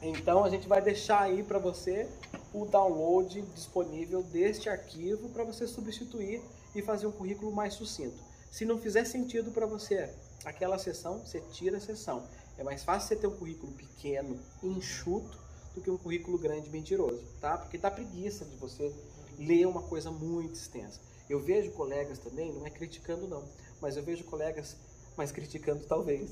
então 0.00 0.44
a 0.44 0.50
gente 0.50 0.68
vai 0.68 0.80
deixar 0.80 1.22
aí 1.22 1.42
para 1.42 1.58
você 1.58 2.08
o 2.54 2.64
download 2.64 3.42
disponível 3.54 4.22
deste 4.22 4.68
arquivo 4.68 5.28
para 5.30 5.44
você 5.44 5.66
substituir 5.66 6.40
e 6.74 6.82
fazer 6.82 7.06
um 7.06 7.12
currículo 7.12 7.50
mais 7.52 7.74
sucinto. 7.74 8.16
Se 8.50 8.64
não 8.64 8.78
fizer 8.78 9.04
sentido 9.04 9.50
para 9.50 9.66
você 9.66 10.08
aquela 10.44 10.78
sessão, 10.78 11.20
você 11.20 11.40
tira 11.52 11.78
a 11.78 11.80
sessão. 11.80 12.24
É 12.56 12.64
mais 12.64 12.82
fácil 12.82 13.08
você 13.08 13.16
ter 13.16 13.26
um 13.26 13.36
currículo 13.36 13.72
pequeno, 13.72 14.38
enxuto, 14.62 15.38
do 15.74 15.80
que 15.80 15.90
um 15.90 15.96
currículo 15.96 16.38
grande 16.38 16.68
mentiroso, 16.70 17.22
tá? 17.40 17.56
Porque 17.56 17.78
dá 17.78 17.90
preguiça 17.90 18.44
de 18.44 18.56
você 18.56 18.92
ler 19.38 19.66
uma 19.66 19.82
coisa 19.82 20.10
muito 20.10 20.54
extensa. 20.54 21.00
Eu 21.28 21.40
vejo 21.40 21.70
colegas 21.72 22.18
também, 22.18 22.52
não 22.52 22.66
é 22.66 22.70
criticando 22.70 23.28
não, 23.28 23.44
mas 23.80 23.96
eu 23.96 24.02
vejo 24.02 24.24
colegas, 24.24 24.76
mas 25.16 25.30
criticando 25.30 25.84
talvez, 25.84 26.30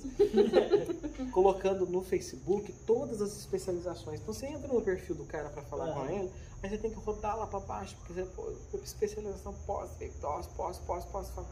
colocando 1.33 1.87
no 1.87 2.03
Facebook 2.03 2.73
todas 2.87 3.21
as 3.21 3.37
especializações. 3.37 4.21
Então 4.21 4.33
você 4.33 4.47
entra 4.47 4.67
no 4.73 4.81
perfil 4.81 5.15
do 5.15 5.25
cara 5.25 5.51
para 5.51 5.63
falar 5.63 5.93
com 5.93 6.07
ele, 6.07 6.31
aí 6.63 6.71
você 6.71 6.79
tem 6.79 6.91
que 6.91 6.97
rodar 6.97 7.39
lá 7.39 7.47
para 7.47 7.61
baixo, 7.61 7.97
porque 7.97 8.15
você, 8.15 8.25
pô, 8.25 8.53
especialização 8.83 9.53
pós, 9.67 9.91
pós, 10.21 10.47
pós, 10.47 10.79
pós, 10.79 11.05
pós, 11.05 11.31
pós. 11.31 11.47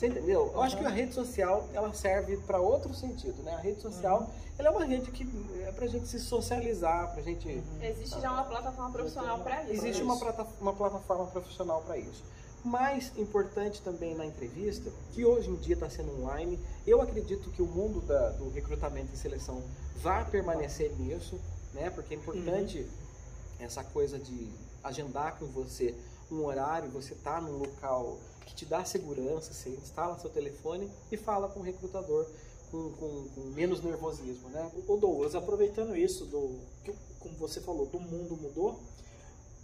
Você 0.00 0.06
entendeu? 0.06 0.50
Eu 0.54 0.62
acho 0.62 0.78
que 0.78 0.84
a 0.86 0.88
rede 0.88 1.12
social 1.12 1.68
ela 1.74 1.92
serve 1.92 2.38
para 2.38 2.58
outro 2.58 2.94
sentido, 2.94 3.42
né? 3.42 3.52
A 3.52 3.58
rede 3.58 3.82
social 3.82 4.20
uhum. 4.22 4.28
ela 4.58 4.68
é 4.68 4.70
uma 4.70 4.84
rede 4.86 5.10
que 5.10 5.28
é 5.62 5.70
para 5.72 5.86
gente 5.86 6.08
se 6.08 6.18
socializar, 6.18 7.12
para 7.12 7.22
gente. 7.22 7.46
Uhum. 7.46 7.82
Existe 7.82 8.18
já 8.18 8.32
uma 8.32 8.44
plataforma 8.44 8.90
profissional 8.92 9.40
para 9.40 9.62
isso. 9.64 9.72
Existe 9.74 10.02
uma, 10.02 10.18
plata 10.18 10.46
uma 10.58 10.72
plataforma 10.72 11.26
profissional 11.26 11.82
para 11.82 11.98
isso. 11.98 12.24
Mais 12.64 13.12
importante 13.18 13.82
também 13.82 14.14
na 14.14 14.24
entrevista, 14.24 14.90
que 15.12 15.22
hoje 15.22 15.50
em 15.50 15.56
dia 15.56 15.74
está 15.74 15.90
sendo 15.90 16.18
online, 16.18 16.58
eu 16.86 17.02
acredito 17.02 17.50
que 17.50 17.60
o 17.60 17.66
mundo 17.66 18.00
da, 18.00 18.30
do 18.30 18.48
recrutamento 18.48 19.12
e 19.12 19.18
seleção 19.18 19.62
vai 19.96 20.24
permanecer 20.24 20.98
nisso, 20.98 21.38
né? 21.74 21.90
Porque 21.90 22.14
é 22.14 22.16
importante 22.16 22.78
uhum. 22.78 23.66
essa 23.66 23.84
coisa 23.84 24.18
de 24.18 24.48
agendar 24.82 25.38
com 25.38 25.44
você 25.44 25.94
um 26.30 26.44
horário, 26.44 26.90
você 26.90 27.14
tá 27.14 27.40
num 27.40 27.58
local 27.58 28.18
que 28.46 28.54
te 28.54 28.64
dá 28.64 28.84
segurança, 28.84 29.52
você 29.52 29.70
instala 29.70 30.18
seu 30.18 30.30
telefone 30.30 30.90
e 31.10 31.16
fala 31.16 31.48
com 31.48 31.60
o 31.60 31.62
recrutador 31.62 32.26
com, 32.70 32.90
com, 32.92 33.28
com 33.34 33.40
menos 33.50 33.82
nervosismo, 33.82 34.48
né? 34.50 34.70
O 34.86 34.96
Douglas, 34.96 35.34
aproveitando 35.34 35.96
isso, 35.96 36.24
do, 36.26 36.58
que, 36.84 36.94
como 37.18 37.34
você 37.36 37.60
falou, 37.60 37.86
do 37.86 37.98
mundo 37.98 38.36
mudou, 38.36 38.80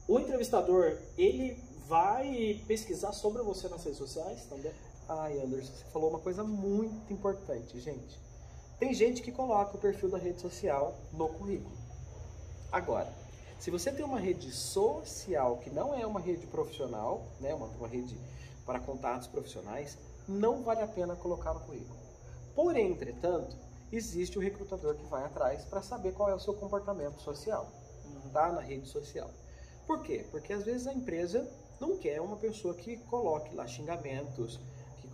o 0.08 0.18
entrevistador, 0.18 0.98
ele 1.16 1.56
vai 1.86 2.60
pesquisar 2.66 3.12
sobre 3.12 3.42
você 3.42 3.68
nas 3.68 3.84
redes 3.84 3.98
sociais 3.98 4.44
também? 4.46 4.72
Ai, 5.08 5.40
Anderson, 5.40 5.72
você 5.72 5.84
falou 5.92 6.10
uma 6.10 6.18
coisa 6.18 6.42
muito 6.42 7.12
importante, 7.12 7.78
gente. 7.80 8.20
Tem 8.78 8.92
gente 8.92 9.22
que 9.22 9.32
coloca 9.32 9.76
o 9.76 9.80
perfil 9.80 10.10
da 10.10 10.18
rede 10.18 10.40
social 10.40 10.96
no 11.12 11.28
currículo. 11.28 11.76
Agora, 12.70 13.12
se 13.58 13.70
você 13.70 13.90
tem 13.90 14.04
uma 14.04 14.18
rede 14.18 14.50
social 14.52 15.58
que 15.58 15.70
não 15.70 15.94
é 15.94 16.06
uma 16.06 16.20
rede 16.20 16.46
profissional, 16.46 17.26
né, 17.40 17.54
uma, 17.54 17.66
uma 17.66 17.88
rede 17.88 18.16
para 18.64 18.80
contatos 18.80 19.26
profissionais, 19.26 19.96
não 20.28 20.62
vale 20.62 20.82
a 20.82 20.86
pena 20.86 21.16
colocar 21.16 21.54
no 21.54 21.60
currículo. 21.60 21.98
Porém, 22.54 22.92
entretanto, 22.92 23.56
existe 23.92 24.38
o 24.38 24.40
recrutador 24.40 24.94
que 24.96 25.04
vai 25.06 25.24
atrás 25.24 25.64
para 25.64 25.82
saber 25.82 26.12
qual 26.12 26.28
é 26.28 26.34
o 26.34 26.40
seu 26.40 26.54
comportamento 26.54 27.20
social, 27.20 27.70
tá? 28.32 28.50
Na 28.52 28.60
rede 28.60 28.88
social. 28.88 29.30
Por 29.86 30.02
quê? 30.02 30.26
Porque 30.30 30.52
às 30.52 30.64
vezes 30.64 30.86
a 30.86 30.92
empresa 30.92 31.48
não 31.80 31.96
quer 31.96 32.20
uma 32.20 32.36
pessoa 32.36 32.74
que 32.74 32.96
coloque 32.96 33.54
lá 33.54 33.66
xingamentos, 33.66 34.58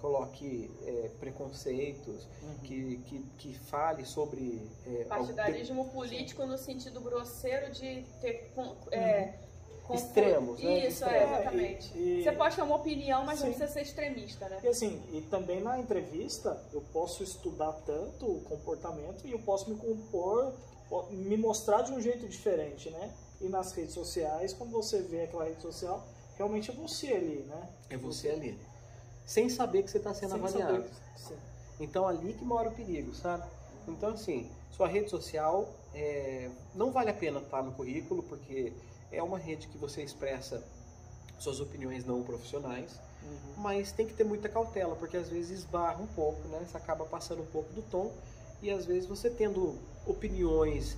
coloque 0.02 0.70
é, 0.84 1.10
preconceitos, 1.18 2.28
uhum. 2.42 2.58
que, 2.64 2.96
que, 3.06 3.18
que 3.38 3.54
fale 3.54 4.04
sobre. 4.04 4.68
É, 4.86 5.04
Partidarismo 5.04 5.88
político 5.90 6.44
no 6.44 6.58
sentido 6.58 7.00
grosseiro 7.00 7.72
de 7.72 8.04
ter. 8.20 8.52
É, 8.90 9.20
uhum 9.20 9.52
extremos, 9.94 10.62
né? 10.62 10.86
Isso, 10.86 11.04
é, 11.04 11.24
exatamente. 11.24 11.98
E, 11.98 12.20
e... 12.20 12.24
Você 12.24 12.32
pode 12.32 12.56
ter 12.56 12.62
uma 12.62 12.76
opinião, 12.76 13.24
mas 13.24 13.38
sim. 13.38 13.46
não 13.46 13.52
precisa 13.52 13.72
ser 13.72 13.82
extremista, 13.82 14.48
né? 14.48 14.60
E 14.62 14.68
assim, 14.68 15.02
e 15.12 15.20
também 15.22 15.60
na 15.60 15.78
entrevista 15.78 16.60
eu 16.72 16.82
posso 16.92 17.22
estudar 17.22 17.72
tanto 17.84 18.26
o 18.26 18.40
comportamento 18.42 19.26
e 19.26 19.32
eu 19.32 19.38
posso 19.40 19.70
me 19.70 19.76
compor, 19.76 20.54
me 21.10 21.36
mostrar 21.36 21.82
de 21.82 21.92
um 21.92 22.00
jeito 22.00 22.26
diferente, 22.28 22.90
né? 22.90 23.12
E 23.40 23.48
nas 23.48 23.72
redes 23.72 23.92
sociais, 23.92 24.52
quando 24.52 24.70
você 24.70 25.02
vê 25.02 25.22
aquela 25.22 25.44
rede 25.44 25.60
social, 25.60 26.06
realmente 26.36 26.70
é 26.70 26.74
você 26.74 27.08
ali, 27.08 27.44
né? 27.48 27.68
É 27.90 27.96
você, 27.96 28.28
você 28.28 28.30
ali. 28.30 28.71
Sem 29.24 29.48
saber 29.48 29.82
que 29.82 29.90
você 29.90 29.98
está 29.98 30.12
sendo 30.12 30.30
Sem 30.30 30.38
avaliado. 30.38 30.84
Saber, 31.16 31.38
então 31.80 32.06
ali 32.06 32.32
que 32.34 32.44
mora 32.44 32.68
o 32.68 32.72
perigo, 32.72 33.14
sabe? 33.14 33.44
Então 33.88 34.10
assim, 34.10 34.50
sua 34.70 34.86
rede 34.86 35.10
social 35.10 35.68
é, 35.94 36.50
não 36.74 36.90
vale 36.90 37.10
a 37.10 37.14
pena 37.14 37.40
estar 37.40 37.62
no 37.62 37.72
currículo, 37.72 38.22
porque 38.22 38.72
é 39.10 39.22
uma 39.22 39.38
rede 39.38 39.66
que 39.68 39.78
você 39.78 40.02
expressa 40.02 40.62
suas 41.38 41.60
opiniões 41.60 42.04
não 42.04 42.22
profissionais, 42.22 43.00
uhum. 43.22 43.62
mas 43.62 43.90
tem 43.92 44.06
que 44.06 44.14
ter 44.14 44.24
muita 44.24 44.48
cautela, 44.48 44.94
porque 44.94 45.16
às 45.16 45.28
vezes 45.28 45.60
esbarra 45.60 46.00
um 46.00 46.06
pouco, 46.06 46.46
né? 46.48 46.64
Você 46.66 46.76
acaba 46.76 47.04
passando 47.04 47.42
um 47.42 47.46
pouco 47.46 47.72
do 47.72 47.82
tom 47.82 48.12
e 48.62 48.70
às 48.70 48.86
vezes 48.86 49.08
você 49.08 49.28
tendo 49.28 49.76
opiniões 50.06 50.96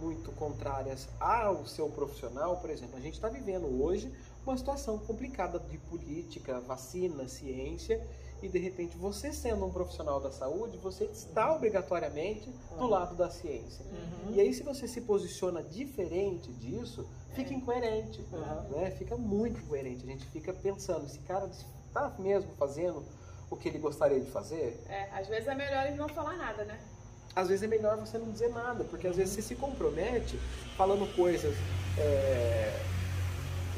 muito 0.00 0.30
contrárias 0.32 1.08
ao 1.18 1.66
seu 1.66 1.88
profissional, 1.88 2.58
por 2.58 2.68
exemplo, 2.68 2.96
a 2.96 3.00
gente 3.00 3.14
está 3.14 3.28
vivendo 3.28 3.82
hoje 3.82 4.12
uma 4.50 4.56
situação 4.56 4.98
complicada 4.98 5.58
de 5.58 5.78
política, 5.78 6.60
vacina, 6.60 7.28
ciência, 7.28 8.00
e 8.42 8.48
de 8.48 8.58
repente 8.58 8.96
você 8.96 9.32
sendo 9.32 9.64
um 9.64 9.70
profissional 9.70 10.20
da 10.20 10.30
saúde, 10.30 10.76
você 10.78 11.04
está 11.04 11.54
obrigatoriamente 11.54 12.50
do 12.76 12.86
lado 12.86 13.16
da 13.16 13.30
ciência. 13.30 13.84
Uhum. 13.86 14.34
E 14.34 14.40
aí 14.40 14.52
se 14.52 14.62
você 14.62 14.86
se 14.86 15.00
posiciona 15.00 15.62
diferente 15.62 16.52
disso, 16.52 17.08
fica 17.34 17.52
incoerente, 17.54 18.24
uhum. 18.32 18.76
né? 18.76 18.90
Fica 18.90 19.16
muito 19.16 19.58
incoerente. 19.60 20.04
A 20.04 20.06
gente 20.06 20.26
fica 20.26 20.52
pensando, 20.52 21.06
esse 21.06 21.18
cara 21.20 21.46
está 21.46 22.14
mesmo 22.18 22.50
fazendo 22.58 23.02
o 23.50 23.56
que 23.56 23.68
ele 23.68 23.78
gostaria 23.78 24.20
de 24.20 24.30
fazer? 24.30 24.80
É, 24.88 25.08
às 25.12 25.28
vezes 25.28 25.48
é 25.48 25.54
melhor 25.54 25.86
ele 25.86 25.96
não 25.96 26.08
falar 26.08 26.36
nada, 26.36 26.64
né? 26.64 26.78
Às 27.34 27.48
vezes 27.48 27.62
é 27.62 27.66
melhor 27.66 27.96
você 27.98 28.18
não 28.18 28.30
dizer 28.30 28.48
nada, 28.48 28.84
porque 28.84 29.06
às 29.06 29.16
vezes 29.16 29.34
você 29.34 29.42
se 29.42 29.54
compromete 29.54 30.38
falando 30.76 31.06
coisas 31.14 31.54
é, 31.98 32.95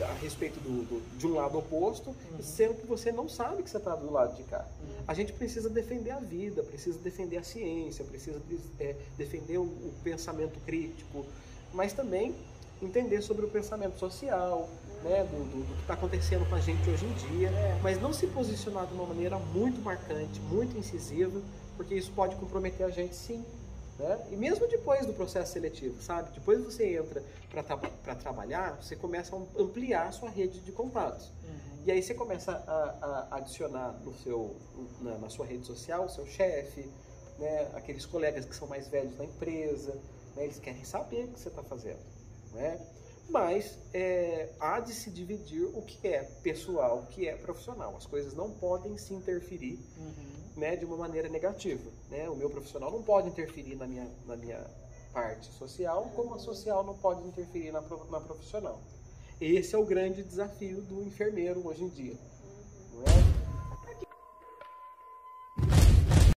a 0.03 0.13
respeito 0.15 0.61
do, 0.61 0.85
do, 0.85 1.19
de 1.19 1.27
um 1.27 1.35
lado 1.35 1.59
oposto, 1.59 2.11
uhum. 2.11 2.43
sendo 2.43 2.75
que 2.75 2.87
você 2.87 3.11
não 3.11 3.29
sabe 3.29 3.63
que 3.63 3.71
você 3.71 3.79
está 3.79 3.95
do 3.95 4.11
lado 4.11 4.37
de 4.37 4.43
cá. 4.45 4.67
Uhum. 4.81 5.05
A 5.07 5.15
gente 5.15 5.33
precisa 5.33 5.69
defender 5.69 6.11
a 6.11 6.21
vida, 6.21 6.63
precisa 6.63 6.99
defender 6.99 7.39
a 7.39 7.43
ciência, 7.43 8.05
precisa 8.05 8.41
é, 8.79 8.97
defender 9.17 9.59
o, 9.59 9.65
o, 9.65 9.93
pensamento 10.03 10.59
crítico, 10.65 11.25
mas 11.73 11.93
também 11.93 12.35
entender 12.81 13.21
sobre 13.23 13.45
o 13.45 13.49
pensamento 13.49 13.99
social, 13.99 14.69
uhum. 15.03 15.11
né, 15.11 15.25
do, 15.25 15.45
do, 15.45 15.67
do, 15.67 15.75
que 15.75 15.81
está 15.83 15.95
acontecendo 15.95 16.49
com 16.49 16.55
a 16.55 16.61
gente 16.61 16.89
hoje 16.89 17.05
em 17.05 17.13
dia, 17.29 17.49
é. 17.49 17.79
mas 17.83 18.01
não 18.01 18.13
se 18.13 18.27
posicionar 18.29 18.87
de 18.87 18.95
uma 18.95 19.07
maneira 19.07 19.39
muito 19.39 19.81
marcante, 19.83 20.41
muito 20.43 20.77
incisiva, 20.79 21.41
porque 21.77 21.95
isso 21.95 22.13
pode 22.13 22.37
comprometer 22.37 22.87
a 22.87 22.91
gente 22.91 23.15
sim. 23.15 23.45
Né? 23.99 24.27
E 24.31 24.37
mesmo 24.37 24.67
depois 24.69 25.05
do 25.05 25.13
processo 25.13 25.53
seletivo, 25.53 26.01
sabe? 26.01 26.31
Depois 26.33 26.63
você 26.63 26.97
entra 26.97 27.23
para 27.51 27.63
tra 27.63 28.15
trabalhar, 28.15 28.81
você 28.81 28.95
começa 28.95 29.35
a 29.35 29.39
ampliar 29.61 30.07
a 30.07 30.13
sua 30.13 30.31
rede 30.31 30.61
de 30.61 30.71
contatos. 30.71 31.27
Uhum. 31.27 31.83
E 31.85 31.91
aí 31.91 32.03
você 32.03 32.15
começa 32.15 32.53
a, 32.53 33.29
a 33.31 33.37
adicionar 33.37 33.93
no 34.05 34.15
seu, 34.15 34.55
na, 35.01 35.19
na, 35.19 35.29
sua 35.29 35.47
rede 35.47 35.67
social 35.67 36.05
o 36.05 36.09
seu 36.09 36.27
chefe, 36.27 36.89
né? 37.39 37.71
aqueles 37.75 38.07
colegas 38.07 38.45
que 38.45 38.55
são 38.55 38.69
mais 38.69 38.87
velhos 38.89 39.17
da 39.17 39.25
empresa, 39.25 39.95
né? 40.37 40.45
eles 40.45 40.61
querem 40.61 40.85
saber 40.85 41.25
o 41.25 41.29
que 41.29 41.41
você 41.41 41.49
está 41.49 41.65
fazendo. 41.65 42.01
Né? 42.53 42.81
Mas 43.29 43.79
é, 43.93 44.49
há 44.61 44.79
de 44.79 44.93
se 44.93 45.11
dividir 45.11 45.65
o 45.65 45.83
que 45.83 46.07
é 46.07 46.23
pessoal, 46.43 47.01
o 47.01 47.07
que 47.07 47.29
é 47.29 47.35
profissional. 47.35 47.97
As 47.97 48.07
coisas 48.07 48.33
não 48.33 48.51
podem 48.53 48.97
se 48.97 49.13
interferir. 49.13 49.79
Uhum 49.99 50.38
né, 50.59 50.77
de 50.77 50.85
uma 50.85 50.97
maneira 50.97 51.29
negativa. 51.29 51.91
Né? 52.11 52.29
O 52.29 52.37
meu 52.37 52.51
profissional 52.51 52.91
não 52.91 53.03
pode 53.03 53.29
interferir 53.29 53.77
na 53.77 53.87
minha, 53.87 54.09
na 54.27 54.37
minha 54.37 54.67
parte 55.13 55.47
social, 55.55 56.11
como 56.15 56.35
a 56.35 56.39
social 56.39 56.85
não 56.85 56.95
pode 56.95 57.27
interferir 57.27 57.73
na, 57.73 57.81
na 57.81 58.21
profissional. 58.21 58.81
Esse 59.41 59.75
é 59.75 59.79
o 59.79 59.85
grande 59.85 60.23
desafio 60.23 60.83
do 60.83 61.03
enfermeiro 61.03 61.67
hoje 61.67 61.85
em 61.85 61.89
dia. 61.89 62.15
Não 62.93 63.03
é? 63.03 63.38